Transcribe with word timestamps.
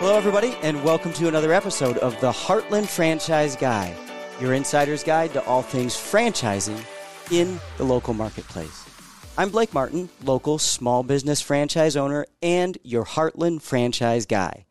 Hello, 0.00 0.16
everybody, 0.16 0.56
and 0.62 0.82
welcome 0.82 1.12
to 1.12 1.28
another 1.28 1.52
episode 1.52 1.98
of 1.98 2.18
the 2.22 2.32
Heartland 2.32 2.86
Franchise 2.86 3.54
Guy, 3.54 3.94
your 4.40 4.54
insider's 4.54 5.04
guide 5.04 5.34
to 5.34 5.44
all 5.44 5.60
things 5.60 5.94
franchising 5.94 6.82
in 7.30 7.60
the 7.76 7.84
local 7.84 8.14
marketplace. 8.14 8.86
I'm 9.36 9.50
Blake 9.50 9.74
Martin, 9.74 10.08
local 10.24 10.56
small 10.56 11.02
business 11.02 11.42
franchise 11.42 11.96
owner 11.96 12.24
and 12.40 12.78
your 12.82 13.04
Heartland 13.04 13.60
Franchise 13.60 14.24
Guy. 14.24 14.64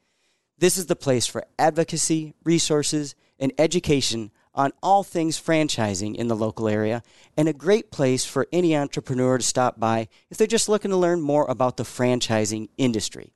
This 0.57 0.79
is 0.79 0.87
the 0.87 0.95
place 0.95 1.27
for 1.27 1.46
advocacy, 1.59 2.33
resources, 2.43 3.14
and 3.37 3.54
education 3.59 4.32
on 4.55 4.71
all 4.82 5.04
things 5.04 5.39
franchising 5.39 6.15
in 6.15 6.27
the 6.27 6.36
local 6.36 6.68
area, 6.68 7.04
and 7.37 7.47
a 7.47 7.54
great 7.54 7.91
place 7.91 8.25
for 8.25 8.47
any 8.51 8.75
entrepreneur 8.75 9.37
to 9.37 9.43
stop 9.43 9.79
by 9.79 10.07
if 10.32 10.39
they're 10.39 10.47
just 10.47 10.69
looking 10.69 10.89
to 10.89 10.97
learn 10.97 11.21
more 11.21 11.46
about 11.46 11.77
the 11.77 11.83
franchising 11.83 12.68
industry. 12.79 13.36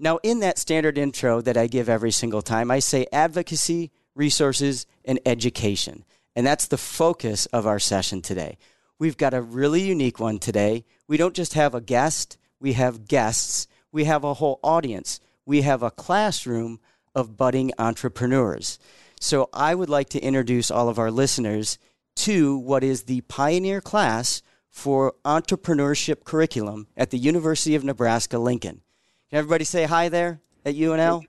Now, 0.00 0.18
in 0.22 0.40
that 0.40 0.58
standard 0.58 0.96
intro 0.96 1.40
that 1.40 1.56
I 1.56 1.66
give 1.66 1.88
every 1.88 2.12
single 2.12 2.42
time, 2.42 2.70
I 2.70 2.78
say 2.78 3.06
advocacy, 3.12 3.90
resources, 4.14 4.86
and 5.04 5.18
education. 5.26 6.04
And 6.36 6.46
that's 6.46 6.66
the 6.66 6.78
focus 6.78 7.46
of 7.46 7.66
our 7.66 7.80
session 7.80 8.22
today. 8.22 8.58
We've 8.98 9.16
got 9.16 9.34
a 9.34 9.42
really 9.42 9.80
unique 9.80 10.20
one 10.20 10.38
today. 10.38 10.84
We 11.08 11.16
don't 11.16 11.34
just 11.34 11.54
have 11.54 11.74
a 11.74 11.80
guest, 11.80 12.36
we 12.60 12.74
have 12.74 13.08
guests, 13.08 13.66
we 13.90 14.04
have 14.04 14.24
a 14.24 14.34
whole 14.34 14.60
audience, 14.62 15.20
we 15.44 15.62
have 15.62 15.82
a 15.82 15.90
classroom 15.90 16.78
of 17.14 17.36
budding 17.36 17.72
entrepreneurs. 17.78 18.78
So 19.20 19.48
I 19.52 19.74
would 19.74 19.88
like 19.88 20.10
to 20.10 20.20
introduce 20.20 20.70
all 20.70 20.88
of 20.88 20.98
our 20.98 21.10
listeners 21.10 21.78
to 22.16 22.56
what 22.58 22.84
is 22.84 23.04
the 23.04 23.22
pioneer 23.22 23.80
class 23.80 24.42
for 24.68 25.14
entrepreneurship 25.24 26.24
curriculum 26.24 26.86
at 26.96 27.10
the 27.10 27.18
University 27.18 27.74
of 27.74 27.84
Nebraska 27.84 28.38
Lincoln. 28.38 28.82
Can 29.30 29.40
everybody 29.40 29.64
say 29.64 29.84
hi 29.84 30.08
there 30.08 30.40
at 30.64 30.74
UNL? 30.74 31.22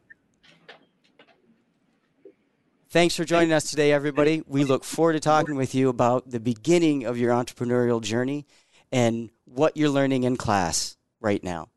Thanks 2.91 3.13
for 3.13 3.25
joining 3.25 3.51
us 3.51 3.69
today, 3.69 3.91
everybody. 3.91 4.41
We 4.47 4.63
look 4.63 4.85
forward 4.85 5.13
to 5.13 5.19
talking 5.19 5.55
with 5.55 5.75
you 5.75 5.89
about 5.89 6.29
the 6.29 6.39
beginning 6.39 7.03
of 7.03 7.17
your 7.17 7.33
entrepreneurial 7.33 8.01
journey 8.01 8.47
and 8.89 9.31
what 9.43 9.75
you're 9.75 9.89
learning 9.89 10.23
in 10.23 10.37
class 10.37 10.95
right 11.19 11.43
now. 11.43 11.67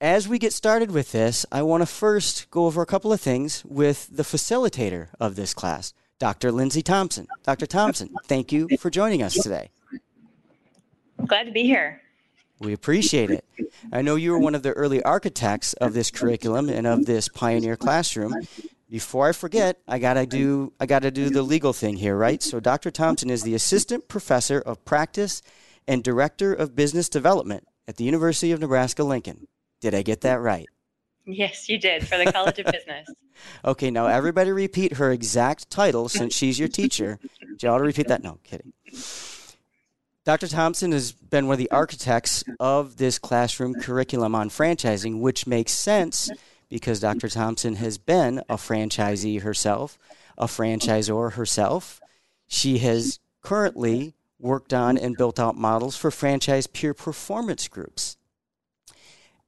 As 0.00 0.28
we 0.28 0.38
get 0.38 0.52
started 0.52 0.92
with 0.92 1.10
this, 1.10 1.44
I 1.50 1.62
want 1.62 1.82
to 1.82 1.86
first 1.86 2.48
go 2.52 2.66
over 2.66 2.80
a 2.80 2.86
couple 2.86 3.12
of 3.12 3.20
things 3.20 3.64
with 3.64 4.08
the 4.12 4.22
facilitator 4.22 5.08
of 5.18 5.34
this 5.34 5.54
class, 5.54 5.92
Dr. 6.20 6.52
Lindsay 6.52 6.82
Thompson. 6.82 7.26
Dr. 7.42 7.66
Thompson, 7.66 8.14
thank 8.26 8.52
you 8.52 8.68
for 8.78 8.90
joining 8.90 9.24
us 9.24 9.34
today. 9.34 9.70
Glad 11.26 11.44
to 11.46 11.52
be 11.52 11.64
here. 11.64 12.00
We 12.60 12.74
appreciate 12.74 13.30
it. 13.30 13.44
I 13.90 14.02
know 14.02 14.16
you 14.16 14.32
were 14.32 14.38
one 14.38 14.54
of 14.54 14.62
the 14.62 14.72
early 14.72 15.02
architects 15.02 15.72
of 15.74 15.94
this 15.94 16.10
curriculum 16.10 16.68
and 16.68 16.86
of 16.86 17.06
this 17.06 17.26
pioneer 17.26 17.74
classroom. 17.76 18.34
Before 18.88 19.28
I 19.28 19.32
forget, 19.32 19.78
I 19.88 19.98
gotta 19.98 20.26
do 20.26 20.72
I 20.78 20.84
gotta 20.86 21.10
do 21.10 21.30
the 21.30 21.42
legal 21.42 21.72
thing 21.72 21.96
here, 21.96 22.16
right? 22.16 22.42
So 22.42 22.60
Dr. 22.60 22.90
Thompson 22.90 23.30
is 23.30 23.44
the 23.44 23.54
assistant 23.54 24.08
professor 24.08 24.60
of 24.60 24.84
practice 24.84 25.40
and 25.88 26.04
director 26.04 26.52
of 26.52 26.76
business 26.76 27.08
development 27.08 27.66
at 27.88 27.96
the 27.96 28.04
University 28.04 28.52
of 28.52 28.60
Nebraska 28.60 29.04
Lincoln. 29.04 29.46
Did 29.80 29.94
I 29.94 30.02
get 30.02 30.20
that 30.20 30.40
right? 30.40 30.66
Yes, 31.24 31.68
you 31.68 31.78
did 31.78 32.06
for 32.06 32.18
the 32.18 32.30
College 32.30 32.58
of 32.58 32.66
Business. 32.66 33.08
Okay, 33.64 33.90
now 33.90 34.06
everybody 34.06 34.52
repeat 34.52 34.98
her 34.98 35.10
exact 35.10 35.70
title 35.70 36.10
since 36.10 36.34
she's 36.34 36.58
your 36.58 36.68
teacher. 36.68 37.18
Did 37.40 37.62
you 37.62 37.70
all 37.70 37.80
repeat 37.80 38.08
that? 38.08 38.22
No, 38.22 38.38
kidding. 38.44 38.74
Dr. 40.24 40.48
Thompson 40.48 40.92
has 40.92 41.12
been 41.12 41.46
one 41.46 41.54
of 41.54 41.58
the 41.58 41.70
architects 41.70 42.44
of 42.58 42.98
this 42.98 43.18
classroom 43.18 43.74
curriculum 43.74 44.34
on 44.34 44.50
franchising, 44.50 45.20
which 45.20 45.46
makes 45.46 45.72
sense 45.72 46.30
because 46.68 47.00
Dr. 47.00 47.28
Thompson 47.28 47.76
has 47.76 47.96
been 47.96 48.38
a 48.48 48.56
franchisee 48.56 49.40
herself, 49.40 49.98
a 50.36 50.46
franchisor 50.46 51.32
herself. 51.32 52.00
She 52.46 52.78
has 52.78 53.18
currently 53.40 54.14
worked 54.38 54.74
on 54.74 54.98
and 54.98 55.16
built 55.16 55.40
out 55.40 55.56
models 55.56 55.96
for 55.96 56.10
franchise 56.10 56.66
peer 56.66 56.92
performance 56.92 57.66
groups. 57.66 58.18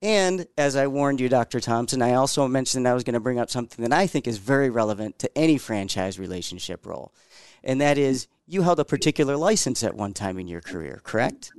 And 0.02 0.48
as 0.58 0.74
I 0.74 0.88
warned 0.88 1.20
you, 1.20 1.28
Dr. 1.28 1.60
Thompson, 1.60 2.02
I 2.02 2.14
also 2.14 2.48
mentioned 2.48 2.88
I 2.88 2.94
was 2.94 3.04
going 3.04 3.14
to 3.14 3.20
bring 3.20 3.38
up 3.38 3.48
something 3.50 3.82
that 3.88 3.96
I 3.96 4.08
think 4.08 4.26
is 4.26 4.38
very 4.38 4.68
relevant 4.68 5.20
to 5.20 5.38
any 5.38 5.58
franchise 5.58 6.18
relationship 6.18 6.84
role. 6.84 7.14
And 7.62 7.80
that 7.80 7.98
is 7.98 8.26
you 8.46 8.62
held 8.62 8.80
a 8.80 8.84
particular 8.84 9.36
license 9.36 9.84
at 9.84 9.94
one 9.94 10.12
time 10.12 10.38
in 10.40 10.48
your 10.48 10.60
career, 10.60 11.00
correct? 11.04 11.52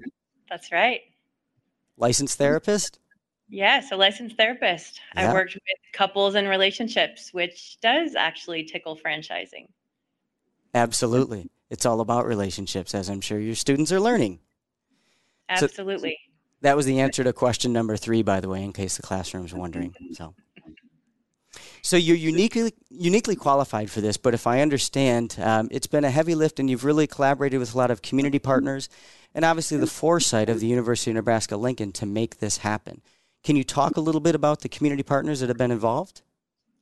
That's 0.50 0.74
right. 0.74 1.00
Licensed 1.98 2.38
therapist? 2.38 3.00
Yes, 3.48 3.92
a 3.94 3.96
licensed 3.96 4.36
therapist. 4.36 5.00
Yeah. 5.16 5.32
I 5.32 5.34
worked 5.34 5.54
with 5.54 5.64
couples 5.94 6.36
and 6.36 6.50
relationships, 6.50 7.34
which 7.34 7.80
does 7.80 8.14
actually 8.16 8.66
tickle 8.66 8.98
franchising. 8.98 9.68
Absolutely. 10.74 11.50
It's 11.70 11.86
all 11.86 12.02
about 12.02 12.26
relationships, 12.26 12.94
as 12.94 13.10
I'm 13.10 13.22
sure 13.22 13.40
your 13.40 13.56
students 13.56 13.92
are 13.94 14.02
learning. 14.02 14.40
So- 15.58 15.66
Absolutely. 15.66 16.18
That 16.64 16.78
was 16.78 16.86
the 16.86 17.02
answer 17.02 17.26
to 17.26 17.34
question 17.34 17.74
number 17.74 17.98
three, 17.98 18.24
by 18.24 18.40
the 18.40 18.48
way, 18.48 18.64
in 18.64 18.72
case 18.72 18.96
the 18.96 19.04
classroom's 19.04 19.54
wondering. 19.54 19.94
So, 20.14 20.34
so 21.82 21.98
you're 21.98 22.16
uniquely 22.16 22.74
uniquely 22.90 23.36
qualified 23.36 23.92
for 23.92 24.00
this. 24.00 24.16
But 24.16 24.34
if 24.34 24.48
I 24.48 24.62
understand, 24.62 25.36
um, 25.40 25.68
it's 25.72 25.88
been 25.88 26.06
a 26.06 26.10
heavy 26.10 26.36
lift, 26.36 26.62
and 26.62 26.70
you've 26.70 26.86
really 26.86 27.06
collaborated 27.06 27.60
with 27.60 27.76
a 27.76 27.78
lot 27.78 27.92
of 27.92 28.02
community 28.02 28.40
partners, 28.40 28.88
and 29.36 29.44
obviously 29.44 29.78
the 29.78 29.88
foresight 29.88 30.48
of 30.48 30.62
the 30.62 30.68
University 30.68 31.12
of 31.12 31.16
Nebraska 31.16 31.58
Lincoln 31.58 31.92
to 31.92 32.06
make 32.06 32.40
this 32.40 32.58
happen. 32.60 33.02
Can 33.44 33.58
you 33.58 33.66
talk 33.66 33.98
a 33.98 34.02
little 34.02 34.22
bit 34.22 34.34
about 34.34 34.62
the 34.62 34.70
community 34.70 35.04
partners 35.04 35.42
that 35.42 35.50
have 35.50 35.58
been 35.58 35.70
involved? 35.70 36.22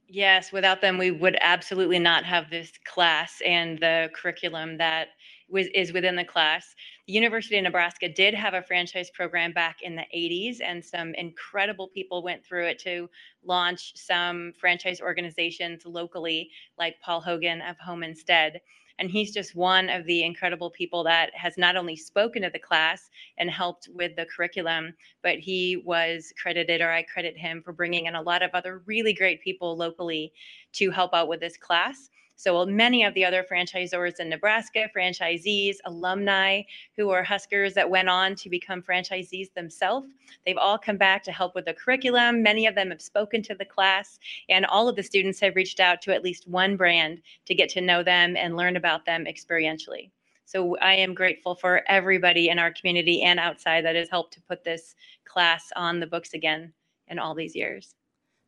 Yes, 0.08 0.52
without 0.52 0.82
them, 0.82 1.00
we 1.00 1.10
would 1.10 1.38
absolutely 1.42 1.98
not 1.98 2.24
have 2.26 2.52
this 2.52 2.72
class 2.86 3.42
and 3.44 3.80
the 3.80 4.12
curriculum 4.14 4.78
that 4.78 5.08
is 5.56 5.94
within 5.94 6.16
the 6.16 6.24
class. 6.24 6.76
The 7.08 7.14
University 7.14 7.58
of 7.58 7.64
Nebraska 7.64 8.08
did 8.10 8.34
have 8.34 8.54
a 8.54 8.62
franchise 8.62 9.10
program 9.10 9.52
back 9.52 9.82
in 9.82 9.96
the 9.96 10.06
80s, 10.16 10.58
and 10.64 10.84
some 10.84 11.14
incredible 11.16 11.88
people 11.88 12.24
went 12.24 12.46
through 12.46 12.68
it 12.68 12.80
to 12.80 13.10
launch 13.44 13.94
some 13.96 14.54
franchise 14.60 15.02
organizations 15.02 15.86
locally, 15.86 16.50
like 16.78 16.96
Paul 17.02 17.22
Hogan 17.22 17.62
of 17.62 17.78
Home 17.80 18.04
Instead. 18.04 18.62
And 19.00 19.10
he's 19.10 19.34
just 19.34 19.56
one 19.56 19.90
of 19.90 20.06
the 20.06 20.24
incredible 20.24 20.70
people 20.70 21.04
that 21.06 21.32
has 21.34 21.58
not 21.58 21.76
only 21.76 21.96
spoken 21.96 22.44
to 22.44 22.52
the 22.52 22.60
class 22.60 23.10
and 23.40 23.50
helped 23.50 23.90
with 23.92 24.16
the 24.16 24.28
curriculum, 24.28 24.94
but 25.24 25.40
he 25.40 25.82
was 25.86 26.32
credited, 26.40 26.82
or 26.82 26.92
I 26.92 27.02
credit 27.02 27.36
him 27.36 27.64
for 27.64 27.74
bringing 27.74 28.06
in 28.06 28.14
a 28.14 28.22
lot 28.22 28.44
of 28.44 28.52
other 28.54 28.84
really 28.86 29.14
great 29.14 29.42
people 29.42 29.76
locally 29.76 30.32
to 30.74 30.92
help 30.92 31.16
out 31.16 31.28
with 31.28 31.40
this 31.40 31.58
class. 31.58 32.12
So 32.42 32.66
many 32.66 33.04
of 33.04 33.14
the 33.14 33.24
other 33.24 33.44
franchisors 33.44 34.20
in 34.20 34.28
Nebraska, 34.28 34.90
franchisees, 34.98 35.76
alumni 35.86 36.64
who 36.98 37.12
are 37.12 37.22
Huskers 37.22 37.76
that 37.76 37.88
went 37.88 38.10
on 38.10 38.34
to 38.38 38.50
become 38.50 38.82
franchisees 38.82 39.54
themselves, 39.54 40.08
they've 40.44 40.58
all 40.58 40.80
come 40.80 40.98
back 40.98 41.22
to 41.26 41.32
help 41.32 41.54
with 41.54 41.66
the 41.66 41.76
curriculum. 41.76 42.42
Many 42.42 42.66
of 42.66 42.74
them 42.74 42.90
have 42.90 43.00
spoken 43.00 43.44
to 43.44 43.54
the 43.54 43.64
class, 43.64 44.18
and 44.50 44.66
all 44.66 44.90
of 44.90 44.96
the 44.96 45.04
students 45.04 45.40
have 45.40 45.56
reached 45.56 45.80
out 45.80 46.02
to 46.02 46.16
at 46.16 46.24
least 46.24 46.48
one 46.48 46.78
brand 46.78 47.22
to 47.46 47.54
get 47.54 47.70
to 47.70 47.80
know 47.80 48.02
them 48.02 48.36
and 48.36 48.58
learn 48.58 48.76
about 48.76 49.06
them 49.06 49.26
experientially. 49.26 50.10
So 50.46 50.76
I 50.78 50.94
am 50.94 51.14
grateful 51.14 51.54
for 51.54 51.84
everybody 51.88 52.50
in 52.50 52.58
our 52.58 52.74
community 52.74 53.22
and 53.22 53.40
outside 53.40 53.86
that 53.86 53.96
has 53.96 54.10
helped 54.10 54.34
to 54.34 54.42
put 54.42 54.64
this 54.64 54.96
class 55.26 55.72
on 55.76 56.00
the 56.00 56.08
books 56.08 56.34
again 56.34 56.74
in 57.08 57.20
all 57.20 57.36
these 57.36 57.56
years. 57.56 57.94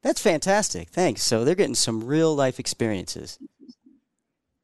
That's 0.04 0.22
fantastic. 0.22 0.90
Thanks. 0.90 1.24
So 1.24 1.46
they're 1.46 1.56
getting 1.56 1.76
some 1.76 2.04
real 2.04 2.36
life 2.36 2.60
experiences. 2.60 3.40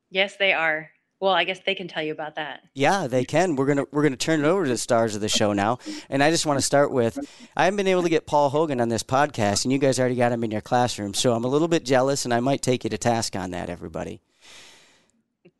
Yes, 0.09 0.35
they 0.37 0.53
are. 0.53 0.89
Well, 1.19 1.33
I 1.33 1.43
guess 1.43 1.59
they 1.65 1.75
can 1.75 1.89
tell 1.89 2.01
you 2.01 2.13
about 2.13 2.35
that. 2.35 2.61
Yeah, 2.73 3.07
they 3.07 3.25
can. 3.25 3.57
We're 3.57 3.65
gonna 3.65 3.85
we're 3.91 4.03
gonna 4.03 4.15
turn 4.15 4.39
it 4.39 4.47
over 4.47 4.63
to 4.63 4.69
the 4.69 4.77
stars 4.77 5.15
of 5.15 5.21
the 5.21 5.27
show 5.27 5.51
now, 5.51 5.79
and 6.09 6.23
I 6.23 6.31
just 6.31 6.45
want 6.45 6.59
to 6.59 6.65
start 6.65 6.91
with 6.91 7.19
I 7.57 7.65
haven't 7.65 7.75
been 7.75 7.87
able 7.87 8.03
to 8.03 8.09
get 8.09 8.25
Paul 8.25 8.49
Hogan 8.49 8.79
on 8.79 8.87
this 8.87 9.03
podcast, 9.03 9.65
and 9.65 9.73
you 9.73 9.79
guys 9.79 9.99
already 9.99 10.15
got 10.15 10.31
him 10.31 10.45
in 10.45 10.51
your 10.51 10.61
classroom, 10.61 11.13
so 11.13 11.33
I'm 11.33 11.43
a 11.43 11.49
little 11.49 11.67
bit 11.67 11.83
jealous, 11.83 12.23
and 12.23 12.33
I 12.33 12.39
might 12.39 12.61
take 12.61 12.85
you 12.85 12.89
to 12.89 12.97
task 12.97 13.35
on 13.35 13.51
that, 13.51 13.69
everybody. 13.69 14.21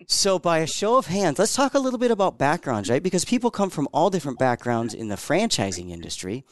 So, 0.08 0.40
by 0.40 0.60
a 0.60 0.68
show 0.68 0.98
of 0.98 1.08
hands, 1.08 1.40
let's 1.40 1.54
talk 1.54 1.74
a 1.74 1.80
little 1.80 2.00
bit 2.00 2.10
about 2.10 2.40
backgrounds, 2.40 2.90
right? 2.90 3.04
Because 3.04 3.26
people 3.26 3.52
come 3.52 3.70
from 3.70 3.90
all 3.94 4.10
different 4.10 4.40
backgrounds 4.40 4.94
in 4.94 5.10
the 5.10 5.16
franchising 5.16 5.92
industry. 5.92 6.46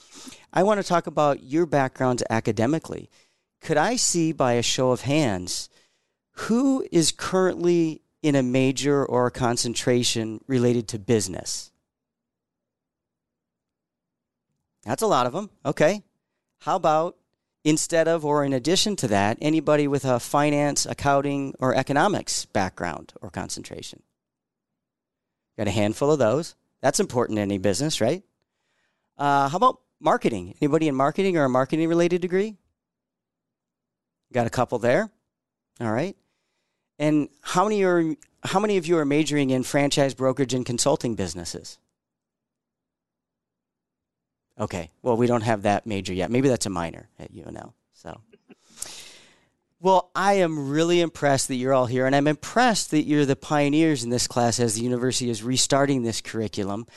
I 0.51 0.63
want 0.63 0.81
to 0.81 0.87
talk 0.87 1.07
about 1.07 1.43
your 1.43 1.65
backgrounds 1.65 2.23
academically. 2.29 3.09
Could 3.61 3.77
I 3.77 3.95
see 3.95 4.33
by 4.33 4.53
a 4.53 4.61
show 4.61 4.91
of 4.91 5.01
hands 5.01 5.69
who 6.37 6.87
is 6.91 7.11
currently 7.11 8.01
in 8.21 8.35
a 8.35 8.43
major 8.43 9.05
or 9.05 9.27
a 9.27 9.31
concentration 9.31 10.43
related 10.47 10.87
to 10.89 10.99
business? 10.99 11.71
That's 14.85 15.01
a 15.01 15.07
lot 15.07 15.25
of 15.25 15.33
them. 15.33 15.49
Okay. 15.65 16.03
How 16.59 16.75
about 16.75 17.17
instead 17.63 18.07
of 18.07 18.23
or 18.23 18.45
in 18.45 18.53
addition 18.53 18.95
to 18.97 19.07
that, 19.09 19.37
anybody 19.41 19.87
with 19.87 20.05
a 20.05 20.19
finance, 20.19 20.85
accounting, 20.85 21.53
or 21.59 21.75
economics 21.75 22.45
background 22.45 23.13
or 23.21 23.29
concentration? 23.29 24.01
Got 25.57 25.67
a 25.67 25.71
handful 25.71 26.11
of 26.11 26.19
those. 26.19 26.55
That's 26.81 26.99
important 26.99 27.39
in 27.39 27.43
any 27.43 27.57
business, 27.57 27.99
right? 27.99 28.23
Uh, 29.17 29.49
how 29.49 29.57
about 29.57 29.81
marketing? 29.99 30.55
Anybody 30.61 30.87
in 30.87 30.95
marketing 30.95 31.35
or 31.35 31.45
a 31.45 31.49
marketing 31.49 31.89
related 31.89 32.21
degree? 32.21 32.55
Got 34.31 34.47
a 34.47 34.51
couple 34.51 34.77
there. 34.77 35.09
All 35.81 35.91
right. 35.91 36.15
And 36.99 37.29
how 37.41 37.63
many 37.63 37.83
are 37.83 38.15
how 38.43 38.59
many 38.59 38.77
of 38.77 38.85
you 38.85 38.97
are 38.97 39.05
majoring 39.05 39.49
in 39.49 39.63
franchise 39.63 40.13
brokerage 40.13 40.53
and 40.53 40.65
consulting 40.65 41.15
businesses? 41.15 41.77
Okay. 44.59 44.91
Well, 45.01 45.17
we 45.17 45.27
don't 45.27 45.41
have 45.41 45.63
that 45.63 45.85
major 45.85 46.13
yet. 46.13 46.31
Maybe 46.31 46.49
that's 46.49 46.65
a 46.65 46.69
minor 46.69 47.09
at 47.19 47.31
UNL. 47.31 47.73
So 47.93 48.21
well, 49.79 50.09
I 50.15 50.33
am 50.33 50.69
really 50.69 51.01
impressed 51.01 51.49
that 51.49 51.55
you're 51.55 51.73
all 51.73 51.85
here, 51.85 52.07
and 52.07 52.15
I'm 52.15 52.27
impressed 52.27 52.89
that 52.91 53.03
you're 53.03 53.25
the 53.25 53.35
pioneers 53.35 54.03
in 54.03 54.09
this 54.09 54.27
class 54.27 54.59
as 54.59 54.75
the 54.75 54.81
university 54.81 55.29
is 55.29 55.43
restarting 55.43 56.01
this 56.01 56.19
curriculum. 56.19 56.87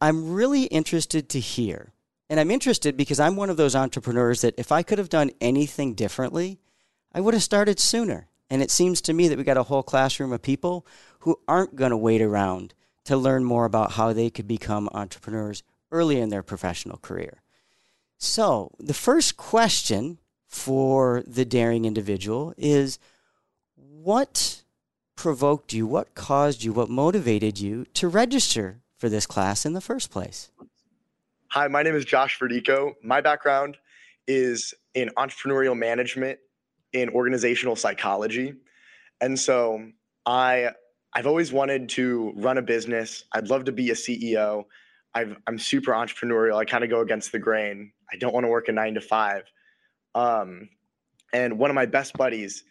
I'm 0.00 0.32
really 0.32 0.64
interested 0.64 1.28
to 1.30 1.40
hear, 1.40 1.92
and 2.30 2.38
I'm 2.38 2.52
interested 2.52 2.96
because 2.96 3.18
I'm 3.18 3.34
one 3.34 3.50
of 3.50 3.56
those 3.56 3.74
entrepreneurs 3.74 4.42
that 4.42 4.54
if 4.56 4.70
I 4.70 4.84
could 4.84 4.98
have 4.98 5.08
done 5.08 5.32
anything 5.40 5.94
differently, 5.94 6.60
I 7.12 7.20
would 7.20 7.34
have 7.34 7.42
started 7.42 7.80
sooner. 7.80 8.28
And 8.50 8.62
it 8.62 8.70
seems 8.70 9.00
to 9.02 9.12
me 9.12 9.28
that 9.28 9.38
we 9.38 9.44
got 9.44 9.56
a 9.56 9.64
whole 9.64 9.82
classroom 9.82 10.32
of 10.32 10.42
people 10.42 10.86
who 11.20 11.38
aren't 11.46 11.76
going 11.76 11.90
to 11.90 11.96
wait 11.96 12.22
around 12.22 12.74
to 13.04 13.16
learn 13.16 13.44
more 13.44 13.64
about 13.64 13.92
how 13.92 14.12
they 14.12 14.30
could 14.30 14.48
become 14.48 14.88
entrepreneurs 14.92 15.62
early 15.90 16.20
in 16.20 16.28
their 16.28 16.42
professional 16.42 16.98
career. 16.98 17.42
So, 18.18 18.72
the 18.78 18.94
first 18.94 19.36
question 19.36 20.18
for 20.46 21.22
the 21.26 21.44
daring 21.44 21.84
individual 21.84 22.54
is 22.56 22.98
what 23.76 24.62
provoked 25.14 25.72
you, 25.72 25.86
what 25.86 26.14
caused 26.14 26.64
you, 26.64 26.72
what 26.72 26.88
motivated 26.88 27.58
you 27.58 27.84
to 27.94 28.08
register 28.08 28.80
for 28.96 29.08
this 29.08 29.26
class 29.26 29.64
in 29.64 29.72
the 29.72 29.80
first 29.80 30.10
place? 30.10 30.50
Hi, 31.48 31.68
my 31.68 31.82
name 31.82 31.94
is 31.94 32.04
Josh 32.04 32.38
Verdico. 32.38 32.94
My 33.02 33.20
background 33.20 33.76
is 34.26 34.74
in 34.94 35.10
entrepreneurial 35.16 35.76
management 35.76 36.38
in 36.92 37.08
organizational 37.10 37.76
psychology. 37.76 38.54
And 39.20 39.38
so 39.38 39.82
I 40.26 40.70
I've 41.14 41.26
always 41.26 41.52
wanted 41.52 41.88
to 41.90 42.32
run 42.36 42.58
a 42.58 42.62
business. 42.62 43.24
I'd 43.32 43.48
love 43.48 43.64
to 43.64 43.72
be 43.72 43.90
a 43.90 43.94
CEO. 43.94 44.64
i 45.14 45.24
am 45.46 45.58
super 45.58 45.92
entrepreneurial. 45.92 46.56
I 46.56 46.64
kind 46.64 46.84
of 46.84 46.90
go 46.90 47.00
against 47.00 47.32
the 47.32 47.38
grain. 47.38 47.92
I 48.12 48.16
don't 48.16 48.34
want 48.34 48.44
to 48.44 48.48
work 48.48 48.68
a 48.68 48.72
nine 48.72 48.94
to 48.94 49.00
five. 49.00 49.44
Um, 50.14 50.68
and 51.32 51.58
one 51.58 51.70
of 51.70 51.74
my 51.74 51.86
best 51.86 52.14
buddies, 52.14 52.64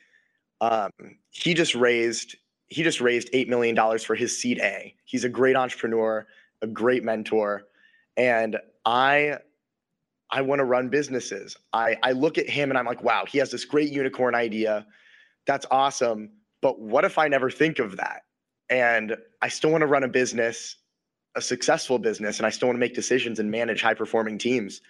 um, 0.62 0.92
he 1.30 1.54
just 1.54 1.76
raised 1.76 2.36
he 2.70 2.84
just 2.84 3.00
raised 3.00 3.30
eight 3.32 3.48
million 3.48 3.76
dollars 3.76 4.04
for 4.04 4.16
his 4.16 4.38
seed 4.38 4.60
A. 4.60 4.94
He's 5.06 5.24
a 5.24 5.30
great 5.30 5.56
entrepreneur, 5.56 6.28
a 6.62 6.68
great 6.68 7.04
mentor, 7.04 7.64
and 8.18 8.58
I 8.86 9.38
I 10.30 10.42
want 10.42 10.60
to 10.60 10.66
run 10.66 10.90
businesses. 10.90 11.56
I 11.74 11.98
I 12.04 12.12
look 12.12 12.38
at 12.38 12.50
him 12.50 12.70
and 12.70 12.78
I'm 12.78 12.86
like, 12.86 13.04
wow, 13.04 13.26
he 13.28 13.38
has 13.38 13.52
this 13.52 13.66
great 13.66 13.92
unicorn 13.92 14.36
idea. 14.36 14.86
That's 15.46 15.66
awesome. 15.72 16.32
But 16.62 16.80
what 16.80 17.06
if 17.06 17.18
I 17.18 17.28
never 17.28 17.50
think 17.50 17.80
of 17.80 17.98
that? 17.98 18.24
And 18.70 19.16
I 19.42 19.48
still 19.48 19.72
want 19.72 19.82
to 19.82 19.88
run 19.88 20.04
a 20.04 20.10
business, 20.10 20.76
a 21.36 21.42
successful 21.42 22.00
business, 22.00 22.38
and 22.38 22.46
I 22.46 22.50
still 22.50 22.68
want 22.68 22.76
to 22.76 22.82
make 22.82 22.96
decisions 22.96 23.40
and 23.40 23.50
manage 23.50 23.82
high 23.82 23.94
performing 23.94 24.38
teams. 24.38 24.82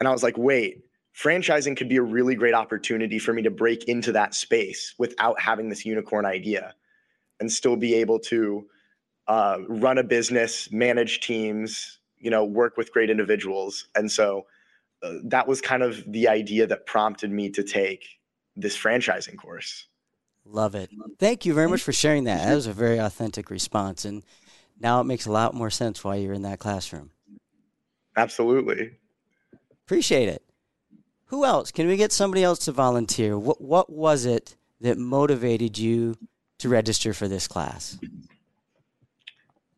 And 0.00 0.08
I 0.08 0.12
was 0.12 0.22
like, 0.22 0.38
wait, 0.38 0.84
franchising 1.14 1.76
could 1.76 1.88
be 1.88 1.98
a 1.98 2.02
really 2.02 2.34
great 2.34 2.54
opportunity 2.54 3.18
for 3.18 3.34
me 3.34 3.42
to 3.42 3.50
break 3.50 3.84
into 3.84 4.12
that 4.12 4.34
space 4.34 4.94
without 4.98 5.38
having 5.40 5.68
this 5.68 5.84
unicorn 5.84 6.24
idea 6.24 6.74
and 7.40 7.52
still 7.52 7.76
be 7.76 7.94
able 7.94 8.18
to 8.20 8.66
uh, 9.28 9.58
run 9.68 9.98
a 9.98 10.02
business, 10.02 10.70
manage 10.72 11.20
teams, 11.20 11.98
you 12.18 12.30
know, 12.30 12.44
work 12.44 12.76
with 12.76 12.92
great 12.92 13.10
individuals. 13.10 13.88
And 13.94 14.10
so 14.10 14.46
uh, 15.02 15.14
that 15.24 15.48
was 15.48 15.60
kind 15.60 15.82
of 15.82 16.02
the 16.06 16.28
idea 16.28 16.66
that 16.66 16.86
prompted 16.86 17.30
me 17.30 17.50
to 17.50 17.62
take 17.62 18.04
this 18.56 18.76
franchising 18.76 19.36
course. 19.36 19.86
Love 20.44 20.74
it. 20.74 20.90
Thank 21.18 21.46
you 21.46 21.54
very 21.54 21.68
much 21.68 21.82
for 21.82 21.92
sharing 21.92 22.24
that. 22.24 22.46
That 22.46 22.54
was 22.54 22.66
a 22.66 22.72
very 22.72 22.98
authentic 22.98 23.50
response. 23.50 24.04
And 24.04 24.22
now 24.80 25.00
it 25.00 25.04
makes 25.04 25.26
a 25.26 25.32
lot 25.32 25.54
more 25.54 25.70
sense 25.70 26.02
why 26.02 26.16
you're 26.16 26.32
in 26.32 26.42
that 26.42 26.58
classroom. 26.58 27.10
Absolutely. 28.16 28.92
Appreciate 29.86 30.28
it. 30.28 30.42
Who 31.26 31.44
else? 31.44 31.70
Can 31.70 31.86
we 31.86 31.96
get 31.96 32.12
somebody 32.12 32.42
else 32.42 32.58
to 32.60 32.72
volunteer? 32.72 33.38
What 33.38 33.60
what 33.60 33.90
was 33.90 34.26
it 34.26 34.56
that 34.80 34.98
motivated 34.98 35.78
you 35.78 36.16
to 36.58 36.68
register 36.68 37.14
for 37.14 37.26
this 37.26 37.48
class? 37.48 37.98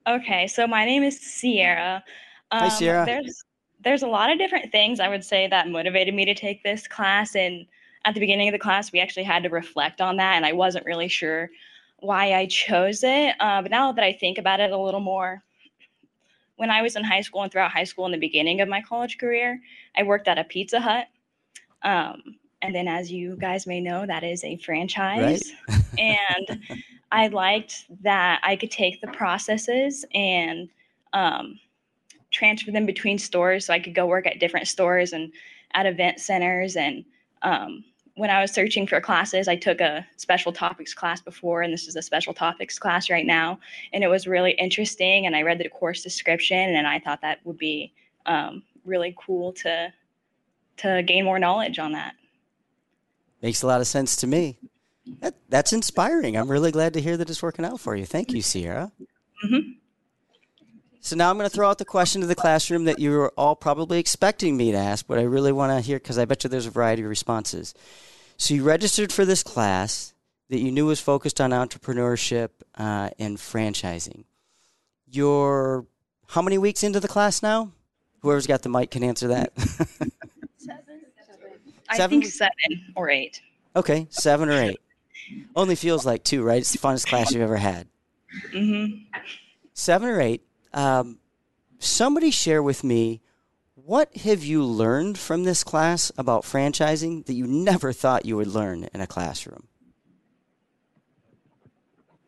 Okay, 0.07 0.47
so 0.49 0.67
my 0.67 0.85
name 0.85 1.03
is 1.03 1.21
Sierra. 1.21 2.03
Um, 2.51 2.61
Hi, 2.61 2.69
Sierra. 2.69 3.07
There's 3.07 3.45
there's 3.85 4.03
a 4.03 4.09
lot 4.09 4.31
of 4.31 4.39
different 4.39 4.73
things 4.73 5.01
I 5.01 5.09
would 5.09 5.25
say 5.25 5.47
that 5.49 5.69
motivated 5.69 6.15
me 6.15 6.25
to 6.25 6.35
take 6.35 6.63
this 6.63 6.89
class. 6.89 7.37
And 7.37 7.67
at 8.05 8.15
the 8.15 8.21
beginning 8.21 8.49
of 8.49 8.53
the 8.53 8.59
class, 8.59 8.93
we 8.93 9.01
actually 9.01 9.25
had 9.25 9.43
to 9.45 9.49
reflect 9.49 10.01
on 10.01 10.17
that, 10.17 10.35
and 10.35 10.45
I 10.45 10.53
wasn't 10.53 10.87
really 10.87 11.09
sure 11.09 11.51
why 12.01 12.35
I 12.35 12.47
chose 12.47 13.03
it. 13.03 13.35
Uh, 13.41 13.63
but 13.63 13.71
now 13.71 13.93
that 13.93 14.05
I 14.05 14.13
think 14.13 14.39
about 14.39 14.61
it 14.61 14.73
a 14.73 14.79
little 14.79 15.01
more, 15.01 15.43
when 16.57 16.71
I 16.71 16.83
was 16.83 16.97
in 16.97 17.05
high 17.05 17.23
school 17.23 17.43
and 17.43 17.51
throughout 17.51 17.73
high 17.73 17.85
school 17.85 18.07
in 18.07 18.13
the 18.13 18.19
beginning 18.19 18.61
of 18.61 18.69
my 18.69 18.83
college 18.83 19.19
career, 19.19 19.61
I 19.97 20.03
worked 20.03 20.29
at 20.29 20.39
a 20.39 20.45
Pizza 20.45 20.81
Hut 20.81 21.07
um, 21.85 22.37
and 22.63 22.75
then, 22.75 22.89
as 22.89 23.13
you 23.13 23.37
guys 23.37 23.67
may 23.67 23.81
know, 23.81 24.07
that 24.07 24.25
is 24.25 24.43
a 24.43 24.57
franchise. 24.57 25.53
Right? 25.69 25.83
and 25.99 26.61
I 27.13 27.29
liked 27.29 27.85
that 28.03 28.41
I 28.43 28.57
could 28.57 28.71
take 28.71 29.01
the 29.01 29.09
processes 29.09 30.05
and 30.15 30.71
um, 31.13 31.61
transfer 32.45 32.71
them 32.71 32.87
between 32.87 33.19
stores. 33.19 33.67
So 33.67 33.73
I 33.73 33.81
could 33.81 33.95
go 33.95 34.07
work 34.07 34.27
at 34.27 34.39
different 34.39 34.69
stores 34.69 35.13
and 35.13 35.33
at 35.73 35.87
event 35.87 36.21
centers. 36.21 36.77
And 36.77 37.05
um, 37.43 37.85
when 38.17 38.31
I 38.31 38.41
was 38.43 38.53
searching 38.53 38.87
for 38.87 39.01
classes, 39.01 39.49
I 39.49 39.57
took 39.57 39.81
a 39.81 40.07
special 40.17 40.53
topics 40.53 40.93
class 40.93 41.21
before, 41.23 41.63
and 41.63 41.73
this 41.73 41.89
is 41.89 41.97
a 41.97 42.03
special 42.03 42.35
topics 42.35 42.79
class 42.79 43.09
right 43.09 43.27
now. 43.27 43.59
And 43.93 44.05
it 44.05 44.09
was 44.09 44.27
really 44.27 44.53
interesting. 44.53 45.27
And 45.27 45.35
I 45.35 45.43
read 45.43 45.59
the 45.59 45.69
course 45.71 46.03
description, 46.03 46.77
and 46.77 46.87
I 46.87 47.01
thought 47.01 47.23
that 47.23 47.39
would 47.45 47.59
be 47.59 47.93
um, 48.27 48.63
really 48.85 49.17
cool 49.19 49.53
to 49.53 49.93
to 50.77 51.03
gain 51.05 51.25
more 51.25 51.39
knowledge 51.39 51.79
on 51.79 51.93
that. 51.93 52.15
Makes 53.41 53.63
a 53.63 53.69
lot 53.69 53.81
of 53.81 53.87
sense 53.87 54.17
to 54.17 54.27
me. 54.27 54.59
That, 55.21 55.35
that's 55.49 55.73
inspiring. 55.73 56.37
I'm 56.37 56.51
really 56.51 56.73
glad 56.73 56.95
to 56.95 57.01
hear 57.01 57.17
that 57.17 57.31
it's 57.31 57.43
working 57.43 57.65
out 57.65 57.79
for 57.79 57.95
you. 57.95 58.05
Thank 58.05 58.33
you, 58.33 58.43
Sierra. 58.43 58.91
Mm-hmm. 59.45 59.74
So 61.05 61.17
now 61.17 61.29
I'm 61.29 61.37
going 61.37 61.49
to 61.49 61.55
throw 61.55 61.69
out 61.69 61.77
the 61.77 61.85
question 61.85 62.23
to 62.23 62.27
the 62.27 62.35
classroom 62.35 62.85
that 62.85 62.99
you 62.99 63.11
were 63.11 63.31
all 63.37 63.55
probably 63.55 63.99
expecting 63.99 64.57
me 64.57 64.73
to 64.73 64.79
ask, 64.79 65.07
but 65.07 65.19
I 65.19 65.25
really 65.25 65.53
want 65.53 65.71
to 65.71 65.83
hear 65.83 65.99
because 65.99 66.17
I 66.17 66.25
bet 66.25 66.45
you 66.45 66.49
there's 66.49 66.65
a 66.65 66.71
variety 66.71 67.03
of 67.03 67.11
responses. 67.11 67.75
So 68.39 68.55
you 68.55 68.65
registered 68.65 69.13
for 69.13 69.27
this 69.27 69.43
class 69.43 70.15
that 70.49 70.61
you 70.61 70.73
knew 70.73 70.87
was 70.87 71.01
focused 71.01 71.43
on 71.43 71.51
entrepreneurship 71.51 72.49
uh, 72.79 73.11
and 73.19 73.37
franchising. 73.37 74.25
You're 75.07 75.85
how 76.29 76.41
many 76.41 76.57
weeks 76.57 76.83
into 76.83 77.01
the 77.01 77.09
class 77.09 77.43
now? 77.43 77.73
Whoever's 78.23 78.47
got 78.47 78.63
the 78.63 78.71
mic 78.71 78.91
can 78.91 79.05
answer 79.05 79.29
that. 79.29 79.53
I 81.91 81.99
seven? 81.99 82.23
think 82.23 82.33
seven 82.33 82.83
or 82.97 83.11
eight. 83.11 83.43
Okay, 83.77 84.07
seven 84.09 84.49
or 84.49 84.59
eight. 84.59 84.81
Only 85.55 85.75
feels 85.75 86.07
like 86.07 86.25
two, 86.25 86.43
right? 86.43 86.61
It's 86.61 86.73
the 86.73 86.79
funnest 86.79 87.07
class 87.09 87.31
you've 87.31 87.43
ever 87.43 87.59
had. 87.59 87.89
Mm-hmm. 88.55 89.03
Seven 89.75 90.09
or 90.09 90.19
eight. 90.23 90.43
Um, 90.75 91.21
somebody 91.79 92.31
share 92.31 92.63
with 92.63 92.85
me 92.85 93.21
what 93.75 94.17
have 94.19 94.43
you 94.43 94.65
learned 94.65 95.19
from 95.19 95.45
this 95.45 95.63
class 95.63 96.11
about 96.17 96.43
franchising 96.43 97.27
that 97.27 97.35
you 97.35 97.47
never 97.47 97.93
thought 97.93 98.27
you 98.27 98.37
would 98.37 98.49
learn 98.49 98.89
in 98.93 99.01
a 99.01 99.07
classroom? 99.07 99.69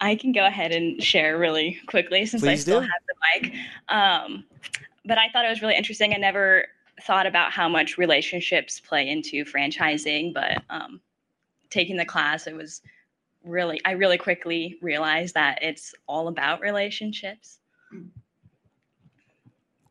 I 0.00 0.14
can 0.14 0.32
go 0.32 0.46
ahead 0.46 0.72
and 0.72 1.02
share 1.02 1.38
really 1.38 1.78
quickly 1.86 2.26
since 2.26 2.42
Please 2.42 2.50
I 2.50 2.62
still 2.62 2.80
do. 2.80 2.86
have 2.86 3.02
the 3.08 3.48
mic. 3.48 3.54
Um, 3.88 4.44
but 5.06 5.18
I 5.18 5.28
thought 5.30 5.46
it 5.46 5.48
was 5.48 5.62
really 5.62 5.76
interesting. 5.76 6.12
I 6.12 6.18
never 6.18 6.66
thought 7.02 7.26
about 7.26 7.52
how 7.52 7.68
much 7.68 7.96
relationships 7.96 8.78
play 8.78 9.08
into 9.08 9.44
franchising, 9.44 10.34
but 10.34 10.62
um, 10.68 11.00
taking 11.70 11.96
the 11.96 12.04
class, 12.04 12.46
it 12.46 12.54
was 12.54 12.82
really, 13.44 13.80
I 13.84 13.92
really 13.92 14.18
quickly 14.18 14.76
realized 14.82 15.34
that 15.34 15.62
it's 15.62 15.94
all 16.06 16.28
about 16.28 16.60
relationships. 16.60 17.58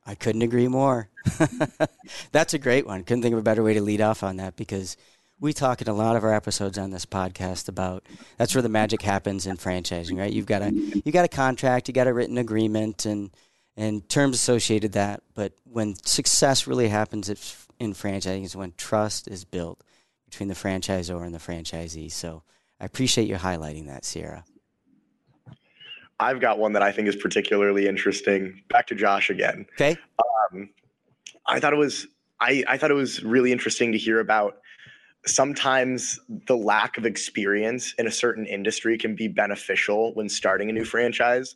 I 0.05 0.15
couldn't 0.15 0.43
agree 0.43 0.67
more. 0.67 1.09
That's 2.31 2.53
a 2.53 2.59
great 2.59 2.85
one. 2.85 3.03
Couldn't 3.03 3.23
think 3.23 3.33
of 3.33 3.39
a 3.39 3.43
better 3.43 3.63
way 3.63 3.73
to 3.73 3.81
lead 3.81 4.01
off 4.01 4.23
on 4.23 4.37
that 4.37 4.55
because 4.55 4.97
we 5.39 5.51
talk 5.51 5.81
in 5.81 5.87
a 5.87 5.93
lot 5.93 6.15
of 6.15 6.23
our 6.23 6.33
episodes 6.33 6.77
on 6.77 6.91
this 6.91 7.05
podcast 7.05 7.67
about 7.67 8.05
that's 8.37 8.55
where 8.55 8.61
the 8.61 8.69
magic 8.69 9.01
happens 9.01 9.47
in 9.47 9.57
franchising, 9.57 10.17
right? 10.17 10.31
You've 10.31 10.45
got 10.45 10.61
a 10.61 10.71
you 10.71 11.11
got 11.11 11.25
a 11.25 11.29
contract, 11.29 11.87
you 11.87 11.93
got 11.93 12.07
a 12.07 12.13
written 12.13 12.37
agreement, 12.37 13.05
and 13.05 13.31
and 13.75 14.07
terms 14.07 14.35
associated 14.35 14.93
that. 14.93 15.23
But 15.33 15.53
when 15.65 15.95
success 15.95 16.67
really 16.67 16.87
happens 16.87 17.29
in 17.79 17.93
franchising 17.93 18.45
is 18.45 18.55
when 18.55 18.73
trust 18.77 19.27
is 19.27 19.43
built 19.43 19.83
between 20.25 20.49
the 20.49 20.55
franchisor 20.55 21.23
and 21.23 21.33
the 21.33 21.39
franchisee. 21.39 22.11
So 22.11 22.43
I 22.79 22.85
appreciate 22.85 23.27
you 23.27 23.35
highlighting 23.35 23.87
that, 23.87 24.05
Sierra. 24.05 24.45
I've 26.19 26.39
got 26.39 26.59
one 26.59 26.73
that 26.73 26.81
I 26.81 26.91
think 26.91 27.07
is 27.07 27.15
particularly 27.15 27.87
interesting. 27.87 28.63
Back 28.69 28.87
to 28.87 28.95
Josh 28.95 29.29
again. 29.29 29.65
Okay. 29.73 29.97
Um, 30.53 30.69
I 31.47 31.59
thought 31.59 31.73
it 31.73 31.77
was 31.77 32.07
I, 32.39 32.63
I 32.67 32.77
thought 32.77 32.91
it 32.91 32.95
was 32.95 33.23
really 33.23 33.51
interesting 33.51 33.91
to 33.91 33.97
hear 33.97 34.19
about 34.19 34.57
sometimes 35.25 36.19
the 36.47 36.55
lack 36.55 36.97
of 36.97 37.05
experience 37.05 37.93
in 37.97 38.07
a 38.07 38.11
certain 38.11 38.45
industry 38.45 38.97
can 38.97 39.15
be 39.15 39.27
beneficial 39.27 40.13
when 40.13 40.29
starting 40.29 40.69
a 40.69 40.73
new 40.73 40.85
franchise. 40.85 41.55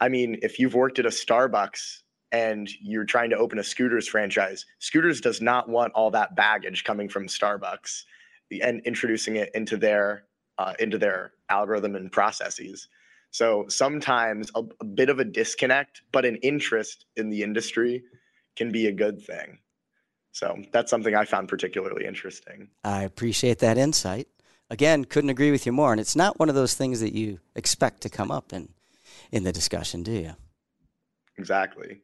I 0.00 0.08
mean, 0.08 0.38
if 0.42 0.58
you've 0.58 0.74
worked 0.74 0.98
at 0.98 1.06
a 1.06 1.10
Starbucks 1.10 2.00
and 2.32 2.68
you're 2.80 3.04
trying 3.04 3.30
to 3.30 3.36
open 3.36 3.58
a 3.58 3.64
Scooters 3.64 4.08
franchise, 4.08 4.66
Scooters 4.78 5.20
does 5.20 5.40
not 5.40 5.68
want 5.68 5.92
all 5.94 6.10
that 6.10 6.34
baggage 6.34 6.84
coming 6.84 7.08
from 7.08 7.26
Starbucks 7.26 8.02
and 8.62 8.80
introducing 8.84 9.36
it 9.36 9.50
into 9.54 9.76
their 9.76 10.24
uh, 10.58 10.74
into 10.78 10.98
their 10.98 11.32
algorithm 11.48 11.96
and 11.96 12.12
processes. 12.12 12.88
So 13.32 13.64
sometimes 13.68 14.50
a, 14.54 14.62
a 14.80 14.84
bit 14.84 15.08
of 15.08 15.18
a 15.18 15.24
disconnect, 15.24 16.02
but 16.12 16.24
an 16.24 16.36
interest 16.36 17.06
in 17.16 17.30
the 17.30 17.42
industry 17.42 18.04
can 18.56 18.70
be 18.70 18.86
a 18.86 18.92
good 18.92 19.22
thing. 19.22 19.58
So 20.32 20.62
that's 20.72 20.90
something 20.90 21.14
I 21.14 21.24
found 21.24 21.48
particularly 21.48 22.06
interesting. 22.06 22.68
I 22.84 23.02
appreciate 23.02 23.58
that 23.58 23.78
insight. 23.78 24.28
Again, 24.70 25.04
couldn't 25.06 25.30
agree 25.30 25.50
with 25.50 25.66
you 25.66 25.72
more. 25.72 25.92
And 25.92 26.00
it's 26.00 26.14
not 26.14 26.38
one 26.38 26.50
of 26.50 26.54
those 26.54 26.74
things 26.74 27.00
that 27.00 27.14
you 27.14 27.40
expect 27.56 28.02
to 28.02 28.08
come 28.08 28.30
up 28.30 28.52
in 28.52 28.68
in 29.30 29.44
the 29.44 29.52
discussion, 29.52 30.02
do 30.02 30.12
you? 30.12 30.32
Exactly. 31.38 32.02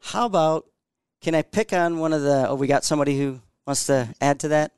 How 0.00 0.26
about 0.26 0.66
can 1.20 1.34
I 1.34 1.42
pick 1.42 1.72
on 1.72 1.98
one 1.98 2.12
of 2.12 2.22
the 2.22 2.48
oh 2.48 2.54
we 2.56 2.66
got 2.66 2.84
somebody 2.84 3.18
who 3.18 3.40
wants 3.66 3.86
to 3.86 4.14
add 4.20 4.40
to 4.40 4.48
that? 4.48 4.72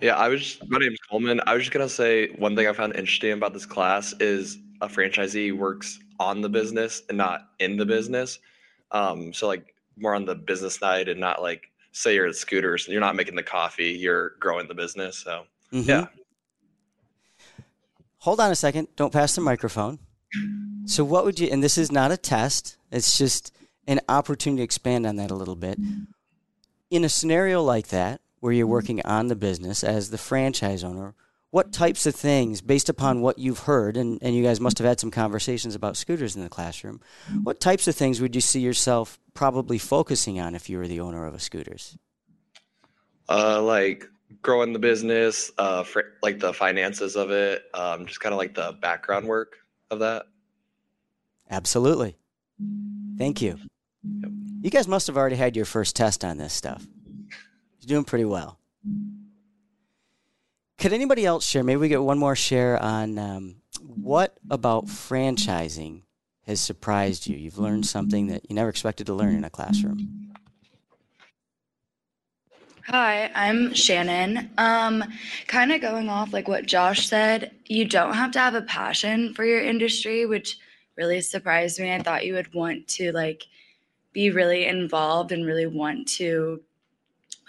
Yeah, 0.00 0.16
I 0.16 0.28
was 0.28 0.40
just, 0.40 0.70
my 0.70 0.78
name's 0.78 0.98
Coleman. 1.10 1.40
I 1.46 1.54
was 1.54 1.62
just 1.62 1.72
gonna 1.72 1.88
say 1.88 2.30
one 2.36 2.56
thing 2.56 2.66
I 2.66 2.72
found 2.72 2.94
interesting 2.96 3.32
about 3.32 3.52
this 3.52 3.66
class 3.66 4.14
is 4.20 4.58
a 4.80 4.88
franchisee 4.88 5.56
works 5.56 5.98
on 6.18 6.40
the 6.40 6.48
business 6.48 7.02
and 7.08 7.18
not 7.18 7.48
in 7.58 7.76
the 7.76 7.84
business. 7.84 8.38
Um, 8.92 9.32
so 9.32 9.46
like 9.46 9.74
more 9.98 10.14
on 10.14 10.24
the 10.24 10.34
business 10.34 10.76
side 10.76 11.08
and 11.08 11.20
not 11.20 11.42
like 11.42 11.70
say 11.92 12.14
you're 12.14 12.26
at 12.26 12.36
scooters 12.36 12.86
and 12.86 12.92
you're 12.92 13.00
not 13.00 13.14
making 13.14 13.34
the 13.34 13.42
coffee, 13.42 13.90
you're 13.90 14.30
growing 14.40 14.68
the 14.68 14.74
business. 14.74 15.18
So 15.18 15.44
mm-hmm. 15.72 15.88
yeah. 15.88 16.06
Hold 18.18 18.40
on 18.40 18.50
a 18.50 18.56
second. 18.56 18.88
Don't 18.96 19.12
pass 19.12 19.34
the 19.34 19.40
microphone. 19.40 19.98
So 20.86 21.04
what 21.04 21.24
would 21.24 21.38
you 21.38 21.48
and 21.50 21.62
this 21.62 21.76
is 21.76 21.92
not 21.92 22.10
a 22.10 22.16
test, 22.16 22.76
it's 22.90 23.18
just 23.18 23.52
an 23.86 24.00
opportunity 24.08 24.60
to 24.60 24.64
expand 24.64 25.06
on 25.06 25.16
that 25.16 25.30
a 25.30 25.34
little 25.34 25.56
bit. 25.56 25.78
In 26.90 27.04
a 27.04 27.08
scenario 27.08 27.62
like 27.62 27.88
that, 27.88 28.20
where 28.40 28.52
you're 28.52 28.66
working 28.66 29.00
on 29.04 29.28
the 29.28 29.36
business 29.36 29.84
as 29.84 30.10
the 30.10 30.18
franchise 30.18 30.82
owner, 30.82 31.14
what 31.50 31.72
types 31.72 32.06
of 32.06 32.14
things, 32.14 32.60
based 32.60 32.88
upon 32.88 33.20
what 33.20 33.38
you've 33.38 33.60
heard, 33.60 33.96
and, 33.96 34.18
and 34.22 34.34
you 34.34 34.42
guys 34.42 34.60
must 34.60 34.78
have 34.78 34.86
had 34.86 35.00
some 35.00 35.10
conversations 35.10 35.74
about 35.74 35.96
scooters 35.96 36.36
in 36.36 36.42
the 36.42 36.48
classroom, 36.48 37.00
what 37.42 37.60
types 37.60 37.88
of 37.88 37.94
things 37.94 38.20
would 38.20 38.34
you 38.34 38.40
see 38.40 38.60
yourself 38.60 39.18
probably 39.34 39.78
focusing 39.78 40.40
on 40.40 40.54
if 40.54 40.70
you 40.70 40.78
were 40.78 40.88
the 40.88 41.00
owner 41.00 41.26
of 41.26 41.34
a 41.34 41.40
scooters? 41.40 41.98
Uh, 43.28 43.60
like 43.62 44.08
growing 44.42 44.72
the 44.72 44.78
business, 44.78 45.50
uh, 45.58 45.82
fr- 45.82 46.00
like 46.22 46.38
the 46.38 46.52
finances 46.52 47.16
of 47.16 47.30
it, 47.30 47.62
um, 47.74 48.06
just 48.06 48.20
kind 48.20 48.32
of 48.32 48.38
like 48.38 48.54
the 48.54 48.76
background 48.80 49.26
work 49.26 49.56
of 49.90 49.98
that. 49.98 50.26
Absolutely. 51.50 52.16
Thank 53.18 53.42
you. 53.42 53.58
Yep. 54.04 54.30
You 54.62 54.70
guys 54.70 54.86
must 54.86 55.06
have 55.08 55.16
already 55.16 55.36
had 55.36 55.56
your 55.56 55.64
first 55.64 55.96
test 55.96 56.24
on 56.24 56.36
this 56.36 56.52
stuff. 56.52 56.86
Doing 57.90 58.04
pretty 58.04 58.24
well. 58.24 58.56
Could 60.78 60.92
anybody 60.92 61.26
else 61.26 61.44
share? 61.44 61.64
Maybe 61.64 61.78
we 61.78 61.88
get 61.88 62.00
one 62.00 62.20
more 62.20 62.36
share 62.36 62.80
on 62.80 63.18
um, 63.18 63.56
what 63.80 64.36
about 64.48 64.86
franchising 64.86 66.02
has 66.46 66.60
surprised 66.60 67.26
you? 67.26 67.36
You've 67.36 67.58
learned 67.58 67.84
something 67.84 68.28
that 68.28 68.48
you 68.48 68.54
never 68.54 68.68
expected 68.68 69.08
to 69.08 69.14
learn 69.14 69.34
in 69.34 69.42
a 69.42 69.50
classroom. 69.50 70.30
Hi, 72.86 73.28
I'm 73.34 73.74
Shannon. 73.74 74.52
Um, 74.56 75.02
kind 75.48 75.72
of 75.72 75.80
going 75.80 76.08
off 76.08 76.32
like 76.32 76.46
what 76.46 76.66
Josh 76.66 77.08
said, 77.08 77.50
you 77.66 77.84
don't 77.84 78.14
have 78.14 78.30
to 78.30 78.38
have 78.38 78.54
a 78.54 78.62
passion 78.62 79.34
for 79.34 79.44
your 79.44 79.64
industry, 79.64 80.26
which 80.26 80.58
really 80.96 81.20
surprised 81.22 81.80
me. 81.80 81.92
I 81.92 82.00
thought 82.00 82.24
you 82.24 82.34
would 82.34 82.54
want 82.54 82.86
to 82.86 83.10
like 83.10 83.46
be 84.12 84.30
really 84.30 84.66
involved 84.66 85.32
and 85.32 85.44
really 85.44 85.66
want 85.66 86.06
to 86.10 86.60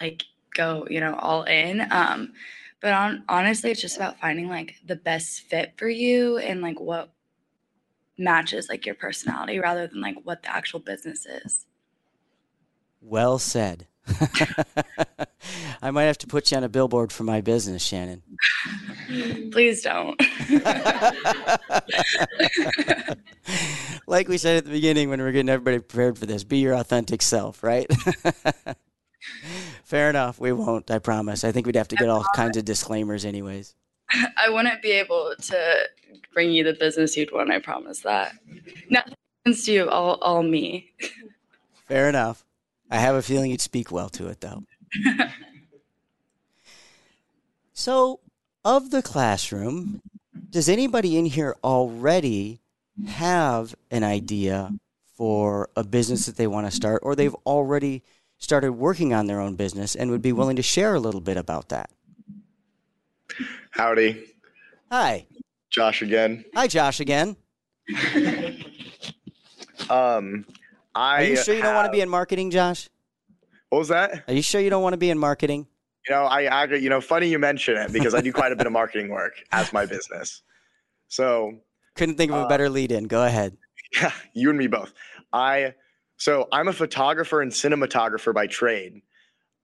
like 0.00 0.24
go, 0.54 0.86
you 0.90 1.00
know, 1.00 1.14
all 1.16 1.44
in. 1.44 1.86
Um, 1.90 2.32
but 2.80 2.92
on, 2.92 3.24
honestly, 3.28 3.70
it's 3.70 3.80
just 3.80 3.96
about 3.96 4.20
finding 4.20 4.48
like 4.48 4.76
the 4.84 4.96
best 4.96 5.42
fit 5.42 5.74
for 5.76 5.88
you 5.88 6.38
and 6.38 6.60
like 6.60 6.80
what 6.80 7.10
matches 8.18 8.68
like 8.68 8.86
your 8.86 8.94
personality 8.94 9.58
rather 9.58 9.86
than 9.86 10.00
like 10.00 10.16
what 10.24 10.42
the 10.42 10.54
actual 10.54 10.80
business 10.80 11.26
is. 11.26 11.66
Well 13.00 13.38
said. 13.38 13.86
I 15.82 15.90
might 15.90 16.04
have 16.04 16.18
to 16.18 16.26
put 16.26 16.50
you 16.50 16.56
on 16.56 16.64
a 16.64 16.68
billboard 16.68 17.12
for 17.12 17.22
my 17.22 17.40
business, 17.40 17.84
Shannon. 17.84 18.22
Please 19.52 19.82
don't. 19.82 20.20
like 24.06 24.28
we 24.28 24.38
said 24.38 24.58
at 24.58 24.64
the 24.64 24.70
beginning 24.70 25.08
when 25.08 25.20
we 25.20 25.26
are 25.26 25.32
getting 25.32 25.48
everybody 25.48 25.78
prepared 25.78 26.18
for 26.18 26.26
this, 26.26 26.44
be 26.44 26.58
your 26.58 26.74
authentic 26.74 27.22
self, 27.22 27.62
right? 27.62 27.90
Fair 29.84 30.10
enough. 30.10 30.40
We 30.40 30.52
won't. 30.52 30.90
I 30.90 30.98
promise. 30.98 31.44
I 31.44 31.52
think 31.52 31.66
we'd 31.66 31.76
have 31.76 31.88
to 31.88 31.96
get 31.96 32.08
all 32.08 32.24
kinds 32.34 32.56
of 32.56 32.64
disclaimers, 32.64 33.24
anyways. 33.24 33.74
I 34.36 34.48
wouldn't 34.48 34.82
be 34.82 34.92
able 34.92 35.34
to 35.40 35.88
bring 36.32 36.50
you 36.50 36.64
the 36.64 36.74
business 36.74 37.16
you'd 37.16 37.32
want. 37.32 37.50
I 37.50 37.58
promise 37.58 38.00
that. 38.00 38.34
Nothing 38.90 39.14
against 39.44 39.68
you. 39.68 39.88
All, 39.88 40.14
all 40.16 40.42
me. 40.42 40.92
Fair 41.88 42.08
enough. 42.08 42.44
I 42.90 42.98
have 42.98 43.14
a 43.14 43.22
feeling 43.22 43.50
you'd 43.50 43.60
speak 43.60 43.90
well 43.90 44.08
to 44.10 44.28
it, 44.28 44.40
though. 44.40 44.64
so, 47.72 48.20
of 48.64 48.90
the 48.90 49.02
classroom, 49.02 50.02
does 50.50 50.68
anybody 50.68 51.16
in 51.16 51.24
here 51.24 51.56
already 51.64 52.60
have 53.06 53.74
an 53.90 54.04
idea 54.04 54.70
for 55.16 55.70
a 55.76 55.84
business 55.84 56.26
that 56.26 56.36
they 56.36 56.46
want 56.46 56.66
to 56.66 56.70
start, 56.70 57.00
or 57.02 57.14
they've 57.14 57.34
already 57.46 58.02
started 58.42 58.72
working 58.72 59.14
on 59.14 59.26
their 59.28 59.40
own 59.40 59.54
business 59.54 59.94
and 59.94 60.10
would 60.10 60.20
be 60.20 60.32
willing 60.32 60.56
to 60.56 60.62
share 60.62 60.94
a 60.94 61.00
little 61.00 61.20
bit 61.20 61.36
about 61.36 61.68
that. 61.68 61.90
Howdy. 63.70 64.24
Hi. 64.90 65.26
Josh 65.70 66.02
again. 66.02 66.44
Hi, 66.54 66.66
Josh 66.66 67.00
again. 67.00 67.36
um, 69.88 70.44
I. 70.94 71.22
Are 71.22 71.24
you 71.24 71.36
sure 71.36 71.54
you 71.54 71.62
have... 71.62 71.68
don't 71.70 71.74
want 71.76 71.86
to 71.86 71.92
be 71.92 72.00
in 72.00 72.08
marketing, 72.08 72.50
Josh? 72.50 72.90
What 73.70 73.78
was 73.78 73.88
that? 73.88 74.24
Are 74.28 74.34
you 74.34 74.42
sure 74.42 74.60
you 74.60 74.68
don't 74.70 74.82
want 74.82 74.92
to 74.92 74.98
be 74.98 75.08
in 75.08 75.18
marketing? 75.18 75.66
You 76.08 76.14
know, 76.14 76.24
I, 76.24 76.44
I 76.44 76.64
you 76.64 76.90
know, 76.90 77.00
funny 77.00 77.28
you 77.28 77.38
mention 77.38 77.76
it 77.76 77.92
because 77.92 78.12
I 78.14 78.20
do 78.20 78.32
quite 78.32 78.52
a 78.52 78.56
bit 78.56 78.66
of 78.66 78.72
marketing 78.72 79.08
work 79.08 79.34
as 79.52 79.72
my 79.72 79.86
business. 79.86 80.42
So 81.08 81.54
couldn't 81.94 82.16
think 82.16 82.32
of 82.32 82.38
a 82.38 82.40
uh, 82.42 82.48
better 82.48 82.68
lead 82.68 82.92
in. 82.92 83.04
Go 83.04 83.24
ahead. 83.24 83.56
Yeah, 84.00 84.10
you 84.32 84.48
and 84.48 84.58
me 84.58 84.68
both. 84.68 84.90
I 85.34 85.74
so 86.22 86.46
I'm 86.52 86.68
a 86.68 86.72
photographer 86.72 87.42
and 87.42 87.50
cinematographer 87.50 88.32
by 88.32 88.46
trade. 88.46 89.02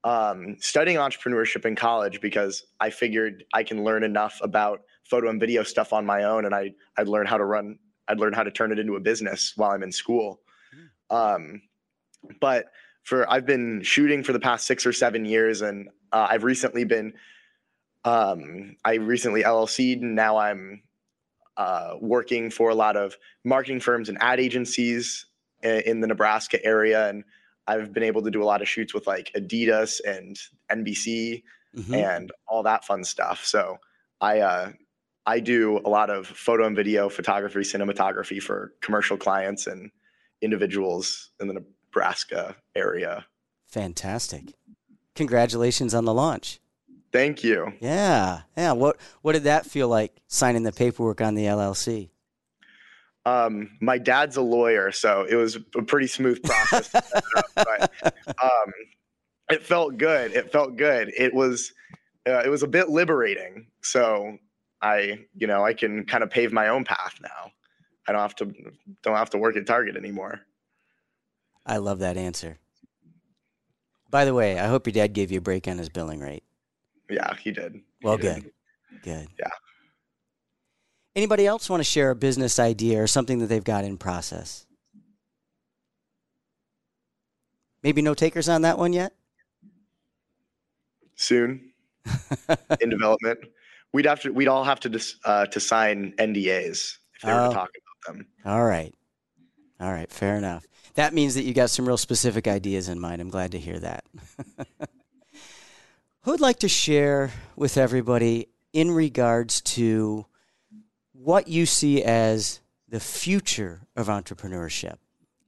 Um, 0.03 0.57
studying 0.59 0.97
entrepreneurship 0.97 1.65
in 1.65 1.73
college 1.73 2.19
because 2.19 2.65
I 2.81 2.89
figured 2.89 3.45
I 3.53 3.63
can 3.63 3.85
learn 3.85 4.03
enough 4.03 4.41
about 4.41 4.81
photo 5.09 5.29
and 5.29 5.39
video 5.39 5.63
stuff 5.63 5.93
on 5.93 6.05
my 6.05 6.25
own, 6.25 6.43
and 6.43 6.53
I 6.53 6.73
I'd 6.97 7.07
learn 7.07 7.27
how 7.27 7.37
to 7.37 7.45
run. 7.45 7.79
I'd 8.09 8.19
learn 8.19 8.33
how 8.33 8.43
to 8.43 8.51
turn 8.51 8.73
it 8.73 8.79
into 8.79 8.97
a 8.97 8.99
business 8.99 9.53
while 9.55 9.71
I'm 9.71 9.83
in 9.83 9.93
school. 9.93 10.41
Hmm. 11.09 11.15
Um, 11.15 11.61
but 12.41 12.65
for 13.03 13.29
I've 13.31 13.45
been 13.45 13.81
shooting 13.81 14.21
for 14.21 14.33
the 14.33 14.39
past 14.41 14.67
six 14.67 14.85
or 14.85 14.91
seven 14.91 15.23
years, 15.23 15.61
and 15.61 15.87
uh, 16.11 16.27
I've 16.29 16.43
recently 16.43 16.83
been 16.83 17.13
um, 18.03 18.75
I 18.83 18.95
recently 18.95 19.43
LLC'd, 19.43 20.01
and 20.01 20.13
now 20.13 20.35
I'm 20.35 20.83
uh, 21.55 21.93
working 22.01 22.51
for 22.51 22.69
a 22.69 22.75
lot 22.75 22.97
of 22.97 23.15
marketing 23.45 23.79
firms 23.79 24.09
and 24.09 24.17
ad 24.19 24.41
agencies 24.41 25.25
in 25.63 26.01
the 26.01 26.07
Nebraska 26.07 26.63
area, 26.63 27.09
and 27.09 27.23
I've 27.67 27.93
been 27.93 28.03
able 28.03 28.23
to 28.23 28.31
do 28.31 28.41
a 28.41 28.45
lot 28.45 28.61
of 28.61 28.67
shoots 28.67 28.93
with 28.93 29.07
like 29.07 29.31
Adidas 29.35 29.99
and 30.05 30.37
NBC 30.71 31.43
mm-hmm. 31.75 31.93
and 31.93 32.31
all 32.47 32.63
that 32.63 32.85
fun 32.85 33.03
stuff. 33.03 33.45
So 33.45 33.77
I 34.21 34.39
uh, 34.39 34.71
I 35.25 35.39
do 35.39 35.79
a 35.85 35.89
lot 35.89 36.09
of 36.09 36.27
photo 36.27 36.65
and 36.65 36.75
video 36.75 37.09
photography, 37.09 37.59
cinematography 37.59 38.41
for 38.41 38.73
commercial 38.81 39.17
clients 39.17 39.67
and 39.67 39.91
individuals 40.41 41.31
in 41.39 41.47
the 41.47 41.53
Nebraska 41.53 42.55
area. 42.75 43.25
Fantastic! 43.67 44.53
Congratulations 45.15 45.93
on 45.93 46.05
the 46.05 46.13
launch. 46.13 46.59
Thank 47.11 47.43
you. 47.43 47.73
Yeah, 47.79 48.41
yeah. 48.55 48.71
What 48.73 48.97
what 49.21 49.33
did 49.33 49.43
that 49.43 49.65
feel 49.65 49.87
like 49.87 50.15
signing 50.27 50.63
the 50.63 50.71
paperwork 50.71 51.21
on 51.21 51.35
the 51.35 51.45
LLC? 51.45 52.09
Um, 53.29 53.71
my 53.79 53.97
dad's 53.97 54.37
a 54.37 54.41
lawyer, 54.41 54.91
so 54.91 55.25
it 55.29 55.35
was 55.35 55.55
a 55.75 55.81
pretty 55.83 56.07
smooth 56.07 56.41
process. 56.41 56.89
but 57.55 57.91
um, 58.27 58.73
it 59.49 59.63
felt 59.63 59.97
good. 59.97 60.31
It 60.31 60.51
felt 60.51 60.77
good. 60.77 61.11
It 61.15 61.33
was 61.33 61.73
uh, 62.27 62.41
it 62.45 62.49
was 62.49 62.63
a 62.63 62.67
bit 62.67 62.89
liberating. 62.89 63.67
So 63.81 64.37
I, 64.81 65.25
you 65.35 65.47
know, 65.47 65.63
I 65.63 65.73
can 65.73 66.05
kind 66.05 66.23
of 66.23 66.29
pave 66.29 66.51
my 66.51 66.69
own 66.69 66.83
path 66.85 67.19
now. 67.21 67.51
I 68.07 68.11
don't 68.11 68.21
have 68.21 68.35
to 68.37 68.53
don't 69.03 69.15
have 69.15 69.29
to 69.31 69.37
work 69.37 69.55
at 69.55 69.67
Target 69.67 69.95
anymore. 69.95 70.41
I 71.65 71.77
love 71.77 71.99
that 71.99 72.17
answer. 72.17 72.57
By 74.09 74.25
the 74.25 74.33
way, 74.33 74.57
I 74.57 74.67
hope 74.67 74.87
your 74.87 74.93
dad 74.93 75.13
gave 75.13 75.31
you 75.31 75.37
a 75.37 75.41
break 75.41 75.67
on 75.67 75.77
his 75.77 75.89
billing 75.89 76.19
rate. 76.19 76.43
Yeah, 77.09 77.35
he 77.35 77.51
did. 77.51 77.79
Well, 78.01 78.17
He 78.17 78.23
did. 78.23 78.43
good. 78.43 78.51
Good. 79.03 79.27
Yeah. 79.37 79.49
Anybody 81.15 81.45
else 81.47 81.69
want 81.69 81.79
to 81.79 81.83
share 81.85 82.11
a 82.11 82.15
business 82.15 82.59
idea 82.59 83.01
or 83.01 83.07
something 83.07 83.39
that 83.39 83.47
they've 83.47 83.63
got 83.63 83.83
in 83.83 83.97
process? 83.97 84.65
Maybe 87.83 88.01
no 88.01 88.13
takers 88.13 88.49
on 88.49 88.61
that 88.63 88.77
one 88.77 88.93
yet? 88.93 89.13
Soon 91.15 91.71
in 92.81 92.89
development. 92.89 93.39
We'd 93.91 94.05
have 94.05 94.21
to. 94.21 94.31
We'd 94.31 94.47
all 94.47 94.63
have 94.63 94.79
to 94.81 94.89
dis, 94.89 95.15
uh, 95.25 95.45
to 95.47 95.59
sign 95.59 96.13
NDAs 96.17 96.97
if 97.15 97.21
they 97.23 97.33
were 97.33 97.39
Oh. 97.39 97.49
to 97.49 97.53
talk 97.55 97.69
about 98.05 98.15
them. 98.17 98.27
All 98.45 98.63
right. 98.63 98.93
All 99.79 99.91
right. 99.91 100.09
Fair 100.11 100.35
enough. 100.37 100.65
That 100.95 101.13
means 101.13 101.35
that 101.35 101.43
you 101.43 101.53
got 101.53 101.69
some 101.69 101.87
real 101.87 101.97
specific 101.97 102.47
ideas 102.47 102.87
in 102.89 102.99
mind. 102.99 103.21
I'm 103.21 103.29
glad 103.29 103.51
to 103.53 103.59
hear 103.59 103.79
that. 103.79 104.05
Who 106.23 106.31
would 106.31 106.41
like 106.41 106.59
to 106.59 106.67
share 106.69 107.31
with 107.55 107.77
everybody 107.77 108.49
in 108.73 108.91
regards 108.91 109.61
to 109.61 110.25
what 111.21 111.49
you 111.49 111.65
see 111.65 112.01
as 112.01 112.61
the 112.87 112.99
future 112.99 113.81
of 113.95 114.07
entrepreneurship? 114.07 114.95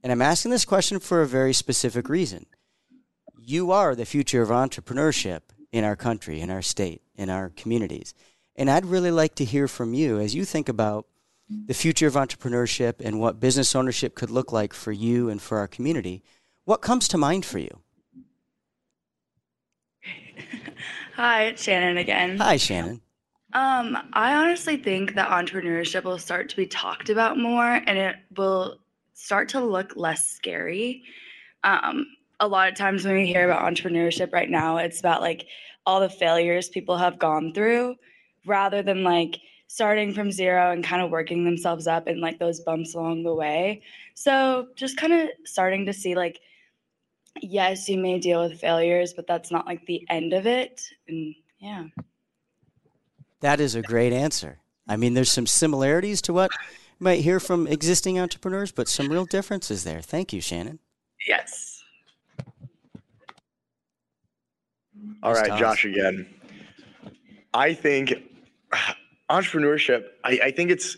And 0.02 0.12
I'm 0.12 0.22
asking 0.22 0.50
this 0.50 0.64
question 0.64 0.98
for 0.98 1.22
a 1.22 1.26
very 1.26 1.52
specific 1.52 2.08
reason. 2.08 2.46
You 3.38 3.72
are 3.72 3.94
the 3.94 4.04
future 4.04 4.42
of 4.42 4.50
entrepreneurship 4.50 5.40
in 5.72 5.84
our 5.84 5.96
country, 5.96 6.40
in 6.40 6.50
our 6.50 6.62
state, 6.62 7.00
in 7.16 7.30
our 7.30 7.48
communities. 7.50 8.12
And 8.54 8.70
I'd 8.70 8.84
really 8.84 9.10
like 9.10 9.34
to 9.36 9.44
hear 9.44 9.66
from 9.66 9.94
you 9.94 10.18
as 10.18 10.34
you 10.34 10.44
think 10.44 10.68
about 10.68 11.06
the 11.66 11.74
future 11.74 12.06
of 12.06 12.14
entrepreneurship 12.14 12.94
and 13.00 13.18
what 13.18 13.40
business 13.40 13.74
ownership 13.74 14.14
could 14.14 14.30
look 14.30 14.52
like 14.52 14.74
for 14.74 14.92
you 14.92 15.28
and 15.30 15.40
for 15.40 15.58
our 15.58 15.68
community. 15.68 16.22
What 16.64 16.82
comes 16.82 17.08
to 17.08 17.18
mind 17.18 17.44
for 17.44 17.58
you? 17.58 17.80
Hi, 21.16 21.44
it's 21.44 21.62
Shannon 21.62 21.96
again. 21.96 22.38
Hi, 22.38 22.56
Shannon. 22.56 23.00
Um, 23.54 23.98
I 24.14 24.34
honestly 24.34 24.76
think 24.76 25.14
that 25.14 25.28
entrepreneurship 25.28 26.04
will 26.04 26.18
start 26.18 26.48
to 26.50 26.56
be 26.56 26.66
talked 26.66 27.10
about 27.10 27.38
more 27.38 27.66
and 27.66 27.98
it 27.98 28.16
will 28.36 28.78
start 29.12 29.48
to 29.50 29.60
look 29.60 29.92
less 29.94 30.26
scary. 30.28 31.02
Um, 31.62 32.06
a 32.40 32.48
lot 32.48 32.68
of 32.68 32.74
times 32.74 33.04
when 33.04 33.14
we 33.14 33.26
hear 33.26 33.48
about 33.48 33.62
entrepreneurship 33.62 34.32
right 34.32 34.48
now, 34.48 34.78
it's 34.78 35.00
about 35.00 35.20
like 35.20 35.46
all 35.84 36.00
the 36.00 36.08
failures 36.08 36.68
people 36.68 36.96
have 36.96 37.18
gone 37.18 37.52
through 37.52 37.96
rather 38.46 38.82
than 38.82 39.04
like 39.04 39.38
starting 39.66 40.12
from 40.12 40.32
zero 40.32 40.72
and 40.72 40.84
kind 40.84 41.02
of 41.02 41.10
working 41.10 41.44
themselves 41.44 41.86
up 41.86 42.06
and 42.06 42.20
like 42.20 42.38
those 42.38 42.60
bumps 42.60 42.94
along 42.94 43.22
the 43.22 43.34
way. 43.34 43.82
So 44.14 44.68
just 44.76 44.96
kind 44.96 45.12
of 45.12 45.28
starting 45.44 45.86
to 45.86 45.92
see 45.92 46.14
like, 46.14 46.40
yes, 47.40 47.88
you 47.88 47.98
may 47.98 48.18
deal 48.18 48.42
with 48.42 48.60
failures, 48.60 49.12
but 49.14 49.26
that's 49.26 49.50
not 49.50 49.66
like 49.66 49.84
the 49.86 50.06
end 50.10 50.32
of 50.32 50.46
it. 50.46 50.82
And 51.08 51.34
yeah. 51.58 51.84
That 53.42 53.60
is 53.60 53.74
a 53.74 53.82
great 53.82 54.12
answer. 54.12 54.58
I 54.88 54.96
mean, 54.96 55.14
there's 55.14 55.32
some 55.32 55.46
similarities 55.46 56.22
to 56.22 56.32
what 56.32 56.50
you 56.52 57.04
might 57.04 57.20
hear 57.20 57.40
from 57.40 57.66
existing 57.66 58.18
entrepreneurs, 58.18 58.72
but 58.72 58.88
some 58.88 59.08
real 59.08 59.24
differences 59.24 59.84
there. 59.84 60.00
Thank 60.00 60.32
you, 60.32 60.40
Shannon. 60.40 60.78
Yes. 61.26 61.82
All 65.22 65.34
right, 65.34 65.48
Nice. 65.48 65.60
Josh 65.60 65.84
again. 65.84 66.26
I 67.52 67.74
think 67.74 68.14
entrepreneurship. 69.30 70.04
I, 70.24 70.40
I 70.44 70.50
think 70.52 70.70
it's 70.70 70.96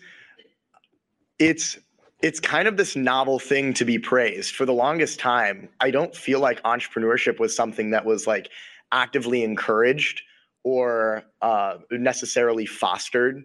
it's 1.38 1.78
it's 2.22 2.40
kind 2.40 2.68
of 2.68 2.76
this 2.76 2.94
novel 2.94 3.38
thing 3.38 3.74
to 3.74 3.84
be 3.84 3.98
praised. 3.98 4.54
For 4.54 4.66
the 4.66 4.72
longest 4.72 5.18
time, 5.18 5.68
I 5.80 5.90
don't 5.90 6.14
feel 6.14 6.40
like 6.40 6.62
entrepreneurship 6.62 7.38
was 7.38 7.54
something 7.56 7.90
that 7.90 8.04
was 8.04 8.26
like 8.26 8.50
actively 8.92 9.42
encouraged 9.42 10.22
or 10.64 11.22
uh, 11.42 11.76
necessarily 11.92 12.66
fostered. 12.66 13.44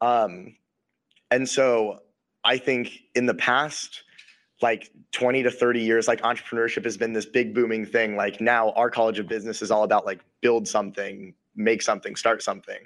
Um, 0.00 0.56
and 1.30 1.48
so 1.48 2.00
I 2.42 2.58
think 2.58 2.90
in 3.14 3.26
the 3.26 3.34
past, 3.34 4.02
like 4.60 4.90
20 5.12 5.44
to 5.44 5.50
30 5.50 5.80
years, 5.80 6.08
like 6.08 6.22
entrepreneurship 6.22 6.84
has 6.84 6.96
been 6.96 7.12
this 7.12 7.26
big 7.26 7.54
booming 7.54 7.86
thing. 7.86 8.16
Like 8.16 8.40
now 8.40 8.70
our 8.70 8.90
college 8.90 9.18
of 9.18 9.28
business 9.28 9.62
is 9.62 9.70
all 9.70 9.84
about 9.84 10.04
like 10.04 10.20
build 10.40 10.66
something, 10.66 11.34
make 11.54 11.82
something, 11.82 12.16
start 12.16 12.42
something, 12.42 12.80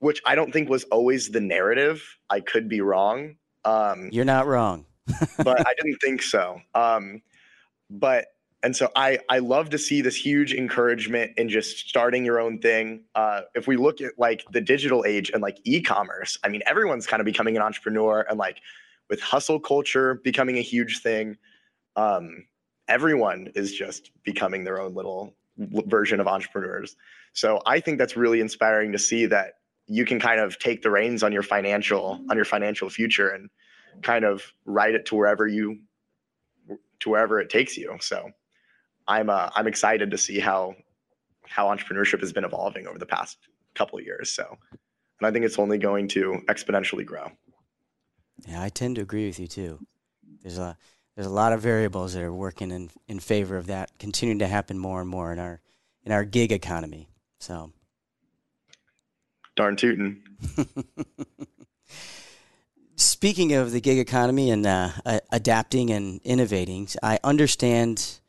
which 0.00 0.20
I 0.26 0.34
don't 0.34 0.52
think 0.52 0.68
was 0.68 0.84
always 0.84 1.30
the 1.30 1.40
narrative. 1.40 2.02
I 2.28 2.40
could 2.40 2.68
be 2.68 2.80
wrong. 2.80 3.36
Um, 3.64 4.10
You're 4.12 4.24
not 4.24 4.46
wrong. 4.46 4.84
but 5.38 5.66
I 5.66 5.72
didn't 5.80 5.98
think 6.04 6.22
so. 6.22 6.60
Um, 6.74 7.22
but 7.88 8.26
and 8.62 8.74
so 8.74 8.90
I 8.96 9.18
I 9.28 9.38
love 9.38 9.70
to 9.70 9.78
see 9.78 10.00
this 10.00 10.16
huge 10.16 10.52
encouragement 10.52 11.32
in 11.36 11.48
just 11.48 11.88
starting 11.88 12.24
your 12.24 12.40
own 12.40 12.58
thing. 12.58 13.04
Uh, 13.14 13.42
if 13.54 13.66
we 13.66 13.76
look 13.76 14.00
at 14.00 14.18
like 14.18 14.44
the 14.50 14.60
digital 14.60 15.04
age 15.06 15.30
and 15.30 15.42
like 15.42 15.58
e-commerce, 15.64 16.38
I 16.42 16.48
mean 16.48 16.62
everyone's 16.66 17.06
kind 17.06 17.20
of 17.20 17.24
becoming 17.24 17.56
an 17.56 17.62
entrepreneur 17.62 18.26
and 18.28 18.38
like 18.38 18.58
with 19.08 19.20
hustle 19.20 19.60
culture 19.60 20.16
becoming 20.24 20.58
a 20.58 20.62
huge 20.62 21.00
thing, 21.02 21.36
um, 21.96 22.44
everyone 22.88 23.50
is 23.54 23.72
just 23.72 24.10
becoming 24.24 24.64
their 24.64 24.80
own 24.80 24.94
little 24.94 25.34
version 25.56 26.20
of 26.20 26.26
entrepreneurs. 26.26 26.96
So 27.32 27.62
I 27.66 27.80
think 27.80 27.98
that's 27.98 28.16
really 28.16 28.40
inspiring 28.40 28.92
to 28.92 28.98
see 28.98 29.26
that 29.26 29.54
you 29.86 30.04
can 30.04 30.20
kind 30.20 30.40
of 30.40 30.58
take 30.58 30.82
the 30.82 30.90
reins 30.90 31.22
on 31.22 31.32
your 31.32 31.42
financial 31.42 32.20
on 32.28 32.36
your 32.36 32.44
financial 32.44 32.90
future 32.90 33.28
and 33.28 33.50
kind 34.02 34.24
of 34.24 34.52
ride 34.64 34.94
it 34.94 35.06
to 35.06 35.16
wherever 35.16 35.46
you 35.46 35.78
to 37.00 37.10
wherever 37.10 37.40
it 37.40 37.50
takes 37.50 37.76
you. 37.76 37.96
So 38.00 38.32
I'm 39.08 39.30
uh, 39.30 39.50
I'm 39.56 39.66
excited 39.66 40.10
to 40.12 40.18
see 40.18 40.38
how 40.38 40.76
how 41.46 41.74
entrepreneurship 41.74 42.20
has 42.20 42.32
been 42.32 42.44
evolving 42.44 42.86
over 42.86 42.98
the 42.98 43.06
past 43.06 43.38
couple 43.74 43.98
of 43.98 44.04
years. 44.04 44.30
So 44.30 44.56
and 45.18 45.26
I 45.26 45.30
think 45.30 45.44
it's 45.44 45.58
only 45.58 45.78
going 45.78 46.08
to 46.08 46.40
exponentially 46.48 47.04
grow. 47.04 47.32
Yeah, 48.46 48.62
I 48.62 48.68
tend 48.68 48.96
to 48.96 49.02
agree 49.02 49.26
with 49.26 49.40
you 49.40 49.48
too. 49.48 49.80
There's 50.42 50.58
a 50.58 50.76
there's 51.16 51.26
a 51.26 51.30
lot 51.30 51.52
of 51.52 51.60
variables 51.60 52.14
that 52.14 52.22
are 52.22 52.32
working 52.32 52.70
in, 52.70 52.90
in 53.08 53.18
favor 53.18 53.56
of 53.56 53.66
that 53.66 53.90
continuing 53.98 54.38
to 54.38 54.46
happen 54.46 54.78
more 54.78 55.00
and 55.00 55.10
more 55.10 55.32
in 55.32 55.40
our 55.40 55.60
in 56.04 56.12
our 56.12 56.24
gig 56.24 56.52
economy. 56.52 57.08
So 57.40 57.72
Darn 59.56 59.74
tootin'. 59.74 60.22
Speaking 62.94 63.54
of 63.54 63.72
the 63.72 63.80
gig 63.80 63.98
economy 63.98 64.50
and 64.50 64.64
uh, 64.64 64.90
adapting 65.32 65.90
and 65.90 66.20
innovating, 66.22 66.88
I 67.02 67.18
understand 67.24 68.20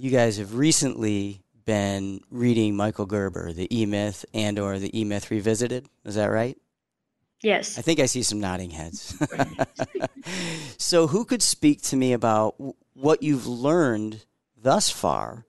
you 0.00 0.10
guys 0.10 0.38
have 0.38 0.54
recently 0.54 1.42
been 1.66 2.22
reading 2.30 2.74
Michael 2.74 3.04
Gerber, 3.04 3.52
the 3.52 3.68
E 3.76 3.84
Myth, 3.84 4.24
and 4.32 4.58
or 4.58 4.78
the 4.78 4.98
E 4.98 5.04
Myth 5.04 5.30
Revisited. 5.30 5.86
Is 6.06 6.14
that 6.14 6.30
right? 6.30 6.56
Yes. 7.42 7.78
I 7.78 7.82
think 7.82 8.00
I 8.00 8.06
see 8.06 8.22
some 8.22 8.40
nodding 8.40 8.70
heads. 8.70 9.14
so, 10.78 11.06
who 11.06 11.26
could 11.26 11.42
speak 11.42 11.82
to 11.82 11.96
me 11.96 12.14
about 12.14 12.54
what 12.94 13.22
you've 13.22 13.46
learned 13.46 14.24
thus 14.56 14.88
far 14.88 15.44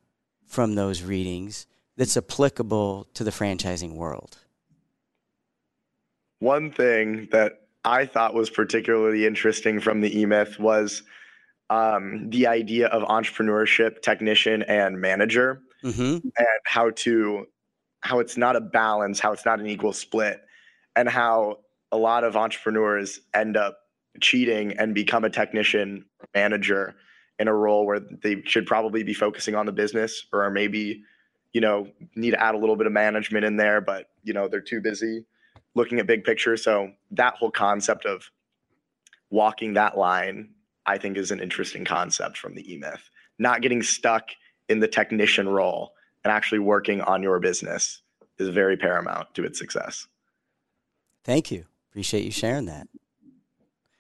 from 0.46 0.76
those 0.76 1.02
readings 1.02 1.66
that's 1.96 2.18
applicable 2.18 3.08
to 3.14 3.24
the 3.24 3.32
franchising 3.32 3.94
world? 3.94 4.38
One 6.40 6.72
thing 6.72 7.30
that 7.32 7.62
I 7.86 8.06
thought 8.06 8.34
was 8.34 8.50
particularly 8.50 9.26
interesting 9.26 9.80
from 9.80 10.02
the 10.02 10.20
E 10.20 10.26
Myth 10.26 10.60
was 10.60 11.04
um, 11.72 12.30
the 12.30 12.46
idea 12.46 12.88
of 12.88 13.02
entrepreneurship, 13.04 14.02
technician, 14.02 14.62
and 14.64 15.02
manager. 15.02 15.62
Mm-hmm. 15.84 16.28
and 16.38 16.48
how 16.64 16.92
to 16.92 17.48
how 18.02 18.20
it's 18.20 18.38
not 18.38 18.56
a 18.56 18.62
balance 18.62 19.20
how 19.20 19.32
it's 19.32 19.48
not 19.48 19.60
an 19.60 19.66
equal 19.66 19.94
split 19.94 20.40
and 20.96 21.10
how 21.10 21.58
a 21.92 21.98
lot 21.98 22.24
of 22.24 22.38
entrepreneurs 22.38 23.20
end 23.34 23.58
up 23.58 23.80
cheating 24.22 24.78
and 24.78 24.94
become 24.94 25.24
a 25.24 25.30
technician 25.32 26.06
manager 26.36 26.94
in 27.40 27.48
a 27.48 27.54
role 27.54 27.88
where 27.88 28.00
they 28.00 28.44
should 28.46 28.68
probably 28.68 29.02
be 29.02 29.14
focusing 29.16 29.56
on 29.56 29.66
the 29.66 29.72
business 29.72 30.28
or 30.32 30.52
maybe 30.52 31.02
you 31.52 31.62
know 31.62 31.88
need 32.16 32.30
to 32.30 32.40
add 32.40 32.54
a 32.54 32.60
little 32.60 32.76
bit 32.76 32.86
of 32.86 32.94
management 32.94 33.44
in 33.44 33.58
there 33.58 33.82
but 33.82 34.10
you 34.24 34.34
know 34.34 34.48
they're 34.48 34.62
too 34.62 34.82
busy 34.82 35.26
looking 35.74 36.00
at 36.00 36.06
big 36.06 36.24
picture 36.24 36.56
so 36.56 36.92
that 37.10 37.34
whole 37.38 37.50
concept 37.50 38.06
of 38.06 38.30
walking 39.32 39.74
that 39.74 39.98
line 39.98 40.50
i 40.86 40.98
think 40.98 41.18
is 41.18 41.32
an 41.32 41.40
interesting 41.40 41.86
concept 41.86 42.38
from 42.38 42.56
the 42.56 42.74
e-myth 42.74 43.10
not 43.40 43.62
getting 43.62 43.82
stuck 43.82 44.30
in 44.70 44.80
the 44.80 44.88
technician 44.88 45.48
role 45.50 45.94
and 46.24 46.32
actually 46.32 46.60
working 46.60 47.02
on 47.02 47.24
your 47.24 47.40
business 47.40 48.02
is 48.38 48.50
very 48.50 48.78
paramount 48.78 49.34
to 49.36 49.44
its 49.44 49.60
success. 49.60 50.08
Thank 51.24 51.52
you. 51.52 51.66
Appreciate 51.92 52.24
you 52.24 52.32
sharing 52.32 52.66
that. 52.66 52.88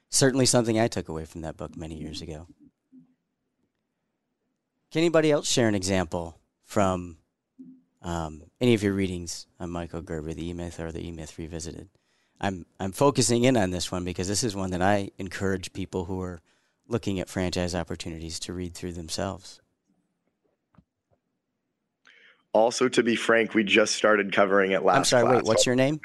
Certainly 0.10 0.46
something 0.46 0.80
I 0.80 0.88
took 0.88 1.10
away 1.10 1.26
from 1.26 1.42
that 1.42 1.58
book 1.58 1.76
many 1.76 1.96
years 1.96 2.22
ago. 2.22 2.48
Can 4.92 5.00
anybody 5.00 5.32
else 5.32 5.50
share 5.50 5.68
an 5.68 5.76
example 5.76 6.38
from 6.66 7.18
um, 8.02 8.44
any 8.60 8.74
of 8.74 8.84
your 8.84 8.94
readings 8.94 9.48
on 9.60 9.70
Michael 9.70 10.02
Gerber, 10.02 10.34
the 10.34 10.50
E 10.50 10.54
Myth 10.54 10.80
or 10.80 10.92
the 10.92 11.06
E 11.06 11.12
Myth 11.12 11.38
Revisited? 11.38 11.90
I'm 12.42 12.66
I'm 12.80 12.92
focusing 12.92 13.44
in 13.44 13.56
on 13.56 13.70
this 13.70 13.92
one 13.92 14.04
because 14.04 14.28
this 14.28 14.44
is 14.44 14.56
one 14.56 14.72
that 14.72 14.82
I 14.82 15.12
encourage 15.18 15.72
people 15.74 16.06
who 16.06 16.20
are 16.22 16.42
looking 16.92 17.20
at 17.20 17.30
franchise 17.30 17.74
opportunities 17.74 18.40
to 18.42 18.54
read 18.54 18.74
through 18.76 18.94
themselves. 18.94 19.62
Also, 22.54 22.90
to 22.90 23.02
be 23.02 23.16
frank, 23.16 23.54
we 23.54 23.64
just 23.64 23.96
started 23.96 24.34
covering 24.34 24.72
it 24.72 24.84
last. 24.84 24.84
Class. 24.84 24.98
I'm 24.98 25.06
sorry. 25.06 25.24
class, 25.24 25.36
Wait, 25.36 25.44
what's 25.46 25.66
your 25.66 25.76
name? 25.76 26.00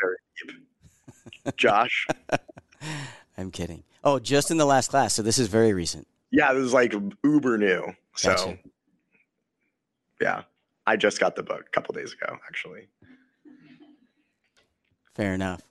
Josh. 1.57 2.07
I'm 3.39 3.51
kidding. 3.51 3.83
Oh, 4.05 4.21
just 4.21 4.53
in 4.53 4.57
the 4.57 4.65
last 4.65 4.91
class. 4.91 5.15
So 5.15 5.23
this 5.23 5.39
is 5.39 5.49
very 5.49 5.73
recent. 5.73 6.07
Yeah, 6.31 6.53
this 6.53 6.63
is 6.63 6.73
like 6.73 6.95
uber 7.25 7.59
new. 7.59 7.93
So, 8.15 8.31
Gotcha. 8.31 8.59
yeah, 10.21 10.43
I 10.87 10.97
just 10.97 11.19
got 11.19 11.35
the 11.35 11.43
book 11.43 11.65
a 11.67 11.71
couple 11.71 11.95
days 11.95 12.13
ago, 12.13 12.39
actually. 12.47 12.89
Fair 15.15 15.35
enough. 15.35 15.63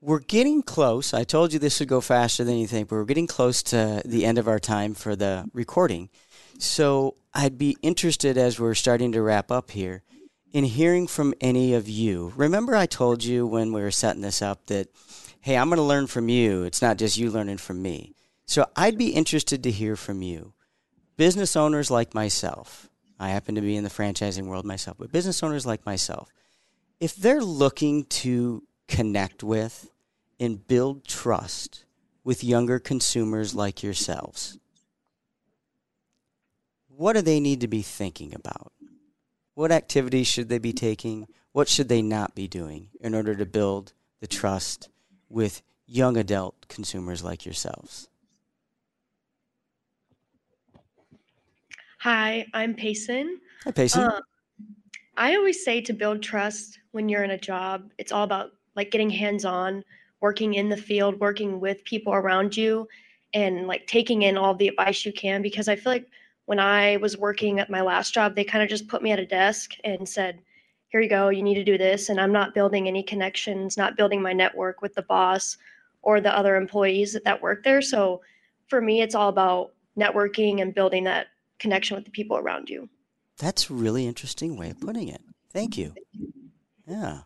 We're 0.00 0.20
getting 0.20 0.62
close. 0.62 1.14
I 1.14 1.24
told 1.24 1.52
you 1.52 1.58
this 1.58 1.80
would 1.80 1.88
go 1.88 2.00
faster 2.00 2.44
than 2.44 2.58
you 2.58 2.66
think, 2.66 2.88
but 2.88 2.96
we're 2.96 3.04
getting 3.04 3.26
close 3.26 3.62
to 3.64 4.02
the 4.04 4.26
end 4.26 4.36
of 4.36 4.46
our 4.46 4.58
time 4.58 4.94
for 4.94 5.16
the 5.16 5.48
recording. 5.54 6.10
So 6.58 7.16
I'd 7.32 7.56
be 7.56 7.76
interested 7.82 8.36
as 8.36 8.60
we're 8.60 8.74
starting 8.74 9.12
to 9.12 9.22
wrap 9.22 9.50
up 9.50 9.70
here 9.70 10.02
in 10.52 10.64
hearing 10.64 11.06
from 11.06 11.34
any 11.40 11.74
of 11.74 11.88
you. 11.88 12.32
Remember, 12.36 12.76
I 12.76 12.86
told 12.86 13.24
you 13.24 13.46
when 13.46 13.72
we 13.72 13.80
were 13.80 13.90
setting 13.90 14.22
this 14.22 14.42
up 14.42 14.66
that, 14.66 14.88
hey, 15.40 15.56
I'm 15.56 15.68
going 15.68 15.78
to 15.78 15.82
learn 15.82 16.06
from 16.06 16.28
you. 16.28 16.64
It's 16.64 16.82
not 16.82 16.98
just 16.98 17.16
you 17.16 17.30
learning 17.30 17.58
from 17.58 17.80
me. 17.80 18.14
So 18.46 18.66
I'd 18.76 18.98
be 18.98 19.08
interested 19.08 19.62
to 19.62 19.70
hear 19.70 19.96
from 19.96 20.22
you. 20.22 20.52
Business 21.16 21.56
owners 21.56 21.90
like 21.90 22.14
myself, 22.14 22.90
I 23.18 23.30
happen 23.30 23.54
to 23.54 23.62
be 23.62 23.76
in 23.76 23.84
the 23.84 23.90
franchising 23.90 24.46
world 24.46 24.66
myself, 24.66 24.98
but 24.98 25.10
business 25.10 25.42
owners 25.42 25.64
like 25.64 25.86
myself, 25.86 26.28
if 27.00 27.16
they're 27.16 27.42
looking 27.42 28.04
to 28.04 28.62
connect 28.88 29.42
with 29.42 29.90
and 30.38 30.66
build 30.66 31.06
trust 31.06 31.84
with 32.24 32.44
younger 32.44 32.78
consumers 32.78 33.54
like 33.54 33.82
yourselves, 33.82 34.58
what 36.88 37.12
do 37.12 37.22
they 37.22 37.40
need 37.40 37.60
to 37.60 37.68
be 37.68 37.82
thinking 37.82 38.34
about? 38.34 38.72
What 39.54 39.72
activities 39.72 40.26
should 40.26 40.48
they 40.48 40.58
be 40.58 40.72
taking? 40.72 41.26
What 41.52 41.68
should 41.68 41.88
they 41.88 42.02
not 42.02 42.34
be 42.34 42.48
doing 42.48 42.88
in 43.00 43.14
order 43.14 43.34
to 43.34 43.46
build 43.46 43.92
the 44.20 44.26
trust 44.26 44.88
with 45.28 45.62
young 45.86 46.16
adult 46.16 46.68
consumers 46.68 47.22
like 47.22 47.44
yourselves? 47.44 48.08
Hi, 52.00 52.46
I'm 52.52 52.74
Payson. 52.74 53.40
Hi, 53.64 53.70
Payson. 53.70 54.02
Uh, 54.02 54.20
I 55.16 55.34
always 55.36 55.64
say 55.64 55.80
to 55.82 55.92
build 55.92 56.22
trust 56.22 56.78
when 56.92 57.08
you're 57.08 57.24
in 57.24 57.30
a 57.30 57.38
job, 57.38 57.90
it's 57.98 58.12
all 58.12 58.24
about 58.24 58.50
like 58.76 58.90
getting 58.90 59.10
hands 59.10 59.44
on, 59.44 59.84
working 60.20 60.54
in 60.54 60.68
the 60.68 60.76
field, 60.76 61.18
working 61.18 61.60
with 61.60 61.84
people 61.84 62.12
around 62.12 62.56
you, 62.56 62.86
and 63.34 63.66
like 63.66 63.86
taking 63.86 64.22
in 64.22 64.36
all 64.36 64.54
the 64.54 64.68
advice 64.68 65.04
you 65.04 65.12
can. 65.12 65.42
Because 65.42 65.68
I 65.68 65.76
feel 65.76 65.92
like 65.92 66.08
when 66.46 66.60
I 66.60 66.96
was 66.98 67.18
working 67.18 67.58
at 67.58 67.70
my 67.70 67.80
last 67.80 68.14
job, 68.14 68.34
they 68.34 68.44
kind 68.44 68.62
of 68.62 68.70
just 68.70 68.88
put 68.88 69.02
me 69.02 69.12
at 69.12 69.18
a 69.18 69.26
desk 69.26 69.72
and 69.84 70.08
said, 70.08 70.40
Here 70.88 71.00
you 71.00 71.08
go, 71.08 71.28
you 71.28 71.42
need 71.42 71.54
to 71.54 71.64
do 71.64 71.76
this. 71.78 72.08
And 72.08 72.20
I'm 72.20 72.32
not 72.32 72.54
building 72.54 72.86
any 72.86 73.02
connections, 73.02 73.76
not 73.76 73.96
building 73.96 74.22
my 74.22 74.32
network 74.32 74.82
with 74.82 74.94
the 74.94 75.02
boss 75.02 75.56
or 76.02 76.20
the 76.20 76.36
other 76.36 76.56
employees 76.56 77.12
that, 77.12 77.24
that 77.24 77.42
work 77.42 77.64
there. 77.64 77.82
So 77.82 78.20
for 78.68 78.80
me, 78.80 79.02
it's 79.02 79.14
all 79.14 79.28
about 79.28 79.72
networking 79.98 80.62
and 80.62 80.74
building 80.74 81.04
that 81.04 81.28
connection 81.58 81.96
with 81.96 82.04
the 82.04 82.10
people 82.10 82.36
around 82.36 82.68
you. 82.68 82.88
That's 83.38 83.70
a 83.70 83.74
really 83.74 84.06
interesting 84.06 84.56
way 84.56 84.70
of 84.70 84.80
putting 84.80 85.08
it. 85.08 85.20
Thank 85.50 85.76
you. 85.76 85.94
Yeah. 86.86 87.20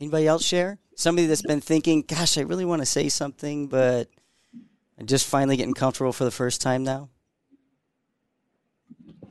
Anybody 0.00 0.26
else 0.26 0.44
share? 0.44 0.78
Somebody 0.96 1.26
that's 1.26 1.42
been 1.42 1.60
thinking, 1.60 2.02
gosh, 2.06 2.38
I 2.38 2.42
really 2.42 2.64
want 2.64 2.82
to 2.82 2.86
say 2.86 3.08
something, 3.08 3.68
but 3.68 4.08
I'm 4.98 5.06
just 5.06 5.26
finally 5.26 5.56
getting 5.56 5.74
comfortable 5.74 6.12
for 6.12 6.24
the 6.24 6.30
first 6.30 6.60
time 6.60 6.84
now? 6.84 7.08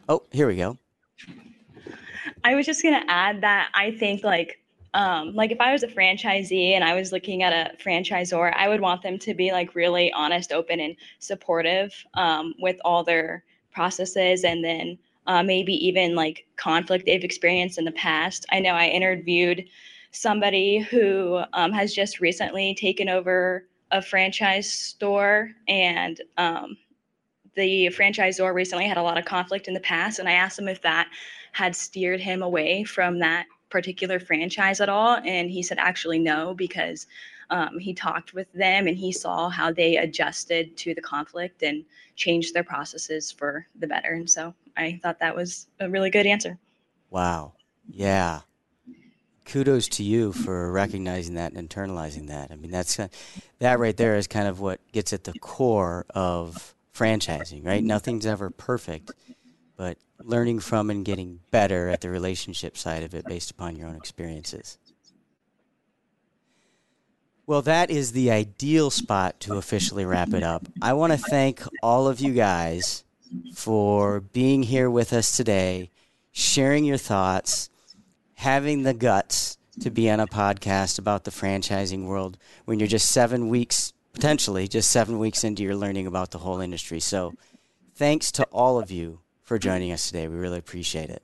Oh, 0.09 0.23
here 0.31 0.47
we 0.47 0.57
go. 0.57 0.77
I 2.43 2.55
was 2.55 2.65
just 2.65 2.83
gonna 2.83 3.03
add 3.07 3.41
that 3.41 3.69
I 3.73 3.91
think 3.91 4.23
like 4.23 4.59
um, 4.93 5.33
like 5.33 5.51
if 5.51 5.59
I 5.59 5.71
was 5.71 5.83
a 5.83 5.87
franchisee 5.87 6.73
and 6.73 6.83
I 6.83 6.93
was 6.93 7.11
looking 7.11 7.41
at 7.41 7.51
a 7.51 7.75
franchisor, 7.83 8.53
I 8.55 8.67
would 8.67 8.81
want 8.81 9.01
them 9.01 9.17
to 9.19 9.33
be 9.33 9.51
like 9.51 9.73
really 9.75 10.11
honest, 10.13 10.51
open, 10.51 10.79
and 10.79 10.95
supportive 11.19 11.93
um, 12.13 12.53
with 12.59 12.77
all 12.85 13.03
their 13.03 13.43
processes, 13.71 14.43
and 14.43 14.63
then 14.63 14.99
uh, 15.25 15.41
maybe 15.41 15.73
even 15.85 16.15
like 16.15 16.45
conflict 16.57 17.05
they've 17.05 17.23
experienced 17.23 17.79
in 17.79 17.85
the 17.85 17.91
past. 17.93 18.45
I 18.51 18.59
know 18.59 18.73
I 18.73 18.87
interviewed 18.87 19.65
somebody 20.13 20.79
who 20.79 21.41
um, 21.53 21.71
has 21.71 21.93
just 21.93 22.19
recently 22.19 22.73
taken 22.75 23.09
over 23.09 23.65
a 23.91 24.01
franchise 24.01 24.71
store, 24.71 25.51
and 25.67 26.21
um, 26.37 26.77
the 27.55 27.87
franchisor 27.87 28.53
recently 28.53 28.87
had 28.87 28.97
a 28.97 29.03
lot 29.03 29.17
of 29.17 29.25
conflict 29.25 29.67
in 29.67 29.73
the 29.73 29.79
past, 29.81 30.19
and 30.19 30.29
I 30.29 30.33
asked 30.33 30.57
him 30.57 30.67
if 30.67 30.81
that 30.81 31.09
had 31.51 31.75
steered 31.75 32.21
him 32.21 32.41
away 32.41 32.83
from 32.83 33.19
that 33.19 33.45
particular 33.69 34.19
franchise 34.19 34.79
at 34.81 34.87
all 34.87 35.17
and 35.25 35.49
he 35.49 35.63
said 35.63 35.79
actually 35.79 36.19
no 36.19 36.53
because 36.53 37.07
um, 37.49 37.79
he 37.79 37.91
talked 37.91 38.31
with 38.35 38.51
them 38.53 38.85
and 38.85 38.95
he 38.95 39.11
saw 39.11 39.49
how 39.49 39.71
they 39.71 39.97
adjusted 39.97 40.77
to 40.77 40.93
the 40.93 41.01
conflict 41.01 41.63
and 41.63 41.83
changed 42.15 42.53
their 42.53 42.63
processes 42.63 43.31
for 43.31 43.65
the 43.79 43.87
better 43.87 44.13
and 44.13 44.29
so 44.29 44.53
i 44.77 44.99
thought 45.01 45.17
that 45.17 45.35
was 45.35 45.65
a 45.79 45.89
really 45.89 46.11
good 46.11 46.27
answer 46.27 46.59
Wow. 47.13 47.53
Yeah. 47.87 48.41
Kudos 49.45 49.87
to 49.89 50.03
you 50.03 50.31
for 50.31 50.71
recognizing 50.71 51.35
that 51.35 51.53
and 51.53 51.69
internalizing 51.69 52.27
that. 52.27 52.51
I 52.51 52.55
mean, 52.55 52.71
that's 52.71 52.99
uh, 52.99 53.09
that 53.59 53.79
right 53.79 53.95
there 53.95 54.15
is 54.15 54.27
kind 54.27 54.47
of 54.47 54.59
what 54.59 54.79
gets 54.91 55.13
at 55.13 55.25
the 55.25 55.33
core 55.33 56.05
of 56.13 56.73
franchising, 56.95 57.65
right? 57.65 57.83
Nothing's 57.83 58.25
ever 58.25 58.49
perfect, 58.49 59.11
but 59.75 59.97
learning 60.19 60.59
from 60.59 60.89
and 60.89 61.03
getting 61.03 61.39
better 61.51 61.89
at 61.89 62.01
the 62.01 62.09
relationship 62.09 62.77
side 62.77 63.03
of 63.03 63.13
it 63.13 63.25
based 63.25 63.51
upon 63.51 63.75
your 63.75 63.87
own 63.87 63.95
experiences. 63.95 64.77
Well, 67.45 67.61
that 67.63 67.89
is 67.91 68.13
the 68.13 68.31
ideal 68.31 68.89
spot 68.89 69.41
to 69.41 69.57
officially 69.57 70.05
wrap 70.05 70.33
it 70.33 70.43
up. 70.43 70.65
I 70.81 70.93
want 70.93 71.11
to 71.11 71.17
thank 71.17 71.61
all 71.81 72.07
of 72.07 72.21
you 72.21 72.33
guys 72.33 73.03
for 73.53 74.21
being 74.21 74.63
here 74.63 74.89
with 74.89 75.11
us 75.11 75.35
today, 75.35 75.89
sharing 76.31 76.85
your 76.85 76.97
thoughts, 76.97 77.69
having 78.43 78.83
the 78.83 78.93
guts 78.93 79.57
to 79.79 79.89
be 79.89 80.09
on 80.09 80.19
a 80.19 80.27
podcast 80.27 80.99
about 80.99 81.23
the 81.23 81.31
franchising 81.31 82.05
world 82.05 82.37
when 82.65 82.77
you're 82.77 82.89
just 82.89 83.09
seven 83.09 83.47
weeks, 83.47 83.93
potentially 84.11 84.67
just 84.67 84.91
seven 84.91 85.17
weeks 85.17 85.45
into 85.45 85.63
your 85.63 85.77
learning 85.77 86.05
about 86.07 86.31
the 86.31 86.37
whole 86.39 86.59
industry. 86.59 86.99
So, 86.99 87.33
thanks 87.95 88.33
to 88.33 88.43
all 88.51 88.77
of 88.77 88.91
you 88.91 89.21
for 89.43 89.57
joining 89.57 89.93
us 89.93 90.07
today. 90.07 90.27
We 90.27 90.35
really 90.35 90.59
appreciate 90.59 91.09
it. 91.09 91.23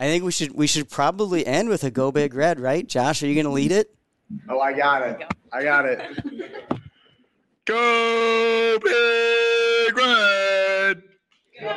I 0.00 0.06
think 0.06 0.24
we 0.24 0.32
should 0.32 0.54
we 0.54 0.66
should 0.66 0.88
probably 0.88 1.46
end 1.46 1.68
with 1.68 1.84
a 1.84 1.90
go 1.90 2.10
big 2.12 2.32
red, 2.32 2.58
right? 2.58 2.86
Josh, 2.86 3.22
are 3.22 3.26
you 3.26 3.34
going 3.34 3.44
to 3.44 3.52
lead 3.52 3.72
it? 3.72 3.94
Oh, 4.48 4.58
I 4.58 4.72
got 4.72 5.02
it. 5.02 5.22
I 5.52 5.62
got 5.62 5.84
it. 5.84 6.00
Go 7.66 8.78
big 8.82 9.96
red! 9.96 10.61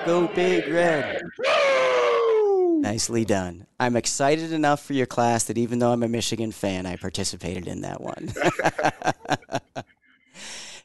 Go 0.06 0.28
big 0.28 0.68
red. 0.68 1.24
Nicely 2.82 3.26
done. 3.26 3.66
I'm 3.80 3.96
excited 3.96 4.52
enough 4.52 4.86
for 4.86 4.94
your 4.94 5.08
class 5.08 5.46
that 5.46 5.58
even 5.58 5.80
though 5.80 5.92
I'm 5.92 6.04
a 6.04 6.08
Michigan 6.08 6.52
fan, 6.52 6.86
I 6.86 6.96
participated 6.96 7.68
in 7.68 7.82
that 7.82 8.00
one. 8.00 8.32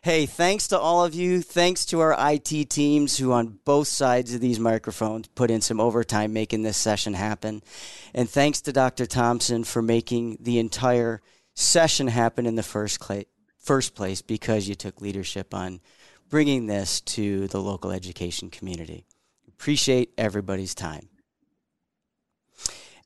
hey, 0.03 0.25
thanks 0.25 0.69
to 0.69 0.79
all 0.79 1.05
of 1.05 1.13
you. 1.13 1.43
Thanks 1.43 1.85
to 1.87 2.01
our 2.01 2.17
IT 2.33 2.71
teams 2.71 3.19
who, 3.19 3.33
on 3.33 3.59
both 3.67 3.89
sides 3.89 4.33
of 4.33 4.41
these 4.41 4.59
microphones, 4.59 5.29
put 5.29 5.51
in 5.51 5.61
some 5.61 5.81
overtime 5.81 6.33
making 6.33 6.63
this 6.63 6.79
session 6.79 7.13
happen. 7.13 7.63
And 8.15 8.29
thanks 8.29 8.63
to 8.63 8.73
Dr. 8.73 9.05
Thompson 9.05 9.65
for 9.65 9.83
making 9.83 10.39
the 10.41 10.59
entire 10.59 11.21
session 11.53 12.07
happen 12.07 12.47
in 12.47 12.55
the 12.55 12.63
first, 12.63 13.01
cla- 13.01 13.25
first 13.59 13.95
place 13.95 14.23
because 14.23 14.67
you 14.67 14.75
took 14.75 15.03
leadership 15.03 15.53
on 15.53 15.83
bringing 16.31 16.67
this 16.67 17.01
to 17.03 17.49
the 17.49 17.61
local 17.61 17.91
education 17.91 18.49
community. 18.49 19.05
Appreciate 19.61 20.15
everybody's 20.17 20.75
time. 20.75 21.11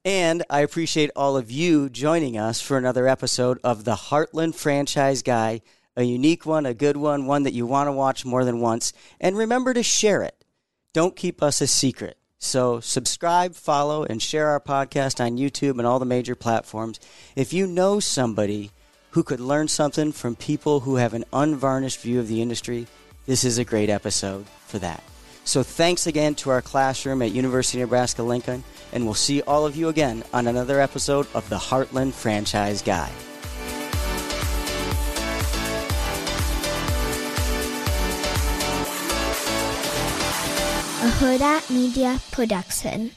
And 0.05 0.45
I 0.49 0.61
appreciate 0.61 1.11
all 1.17 1.37
of 1.37 1.51
you 1.51 1.91
joining 1.91 2.39
us 2.39 2.61
for 2.61 2.79
another 2.79 3.09
episode 3.09 3.59
of 3.65 3.83
the 3.83 3.97
Heartland 3.97 4.55
Franchise 4.55 5.23
Guy, 5.23 5.63
a 5.97 6.05
unique 6.05 6.47
one, 6.47 6.65
a 6.65 6.73
good 6.73 6.97
one, 6.97 7.27
one 7.27 7.43
that 7.43 7.55
you 7.55 7.67
want 7.67 7.89
to 7.89 7.93
watch 7.93 8.25
more 8.25 8.45
than 8.45 8.61
once. 8.61 8.93
And 9.21 9.37
remember 9.37 9.75
to 9.75 9.83
share 9.83 10.23
it. 10.23 10.45
Don't 10.93 11.17
keep 11.17 11.43
us 11.43 11.61
a 11.61 11.67
secret. 11.67 12.19
So 12.39 12.79
subscribe, 12.79 13.57
follow, 13.57 14.05
and 14.05 14.23
share 14.23 14.51
our 14.51 14.61
podcast 14.61 15.19
on 15.19 15.37
YouTube 15.37 15.79
and 15.79 15.89
all 15.89 15.99
the 15.99 16.07
major 16.07 16.37
platforms. 16.37 17.01
If 17.35 17.53
you 17.53 17.67
know 17.67 17.99
somebody 17.99 18.71
who 19.11 19.25
could 19.25 19.41
learn 19.41 19.67
something 19.67 20.13
from 20.13 20.37
people 20.37 20.79
who 20.81 20.97
have 20.97 21.15
an 21.15 21.25
unvarnished 21.33 21.99
view 21.99 22.21
of 22.21 22.29
the 22.29 22.41
industry, 22.41 22.87
this 23.27 23.43
is 23.43 23.59
a 23.59 23.65
great 23.65 23.91
episode 23.91 24.47
for 24.69 24.79
that. 24.79 25.03
So 25.45 25.63
thanks 25.63 26.07
again 26.07 26.35
to 26.37 26.51
our 26.51 26.63
classroom 26.63 27.23
at 27.23 27.33
University 27.33 27.81
of 27.81 27.89
Nebraska 27.89 28.23
Lincoln, 28.23 28.65
and 28.93 29.05
we'll 29.05 29.15
see 29.15 29.43
all 29.43 29.67
of 29.67 29.77
you 29.77 29.89
again 29.89 30.25
on 30.33 30.47
another 30.47 30.81
episode 30.81 31.27
of 31.35 31.49
the 31.49 31.59
Heartland 31.59 32.13
Franchise 32.13 32.83
Guide. 32.83 33.13
A 41.05 41.07
Hurrdat 41.07 41.71
Media 41.71 42.19
Production. 42.33 43.11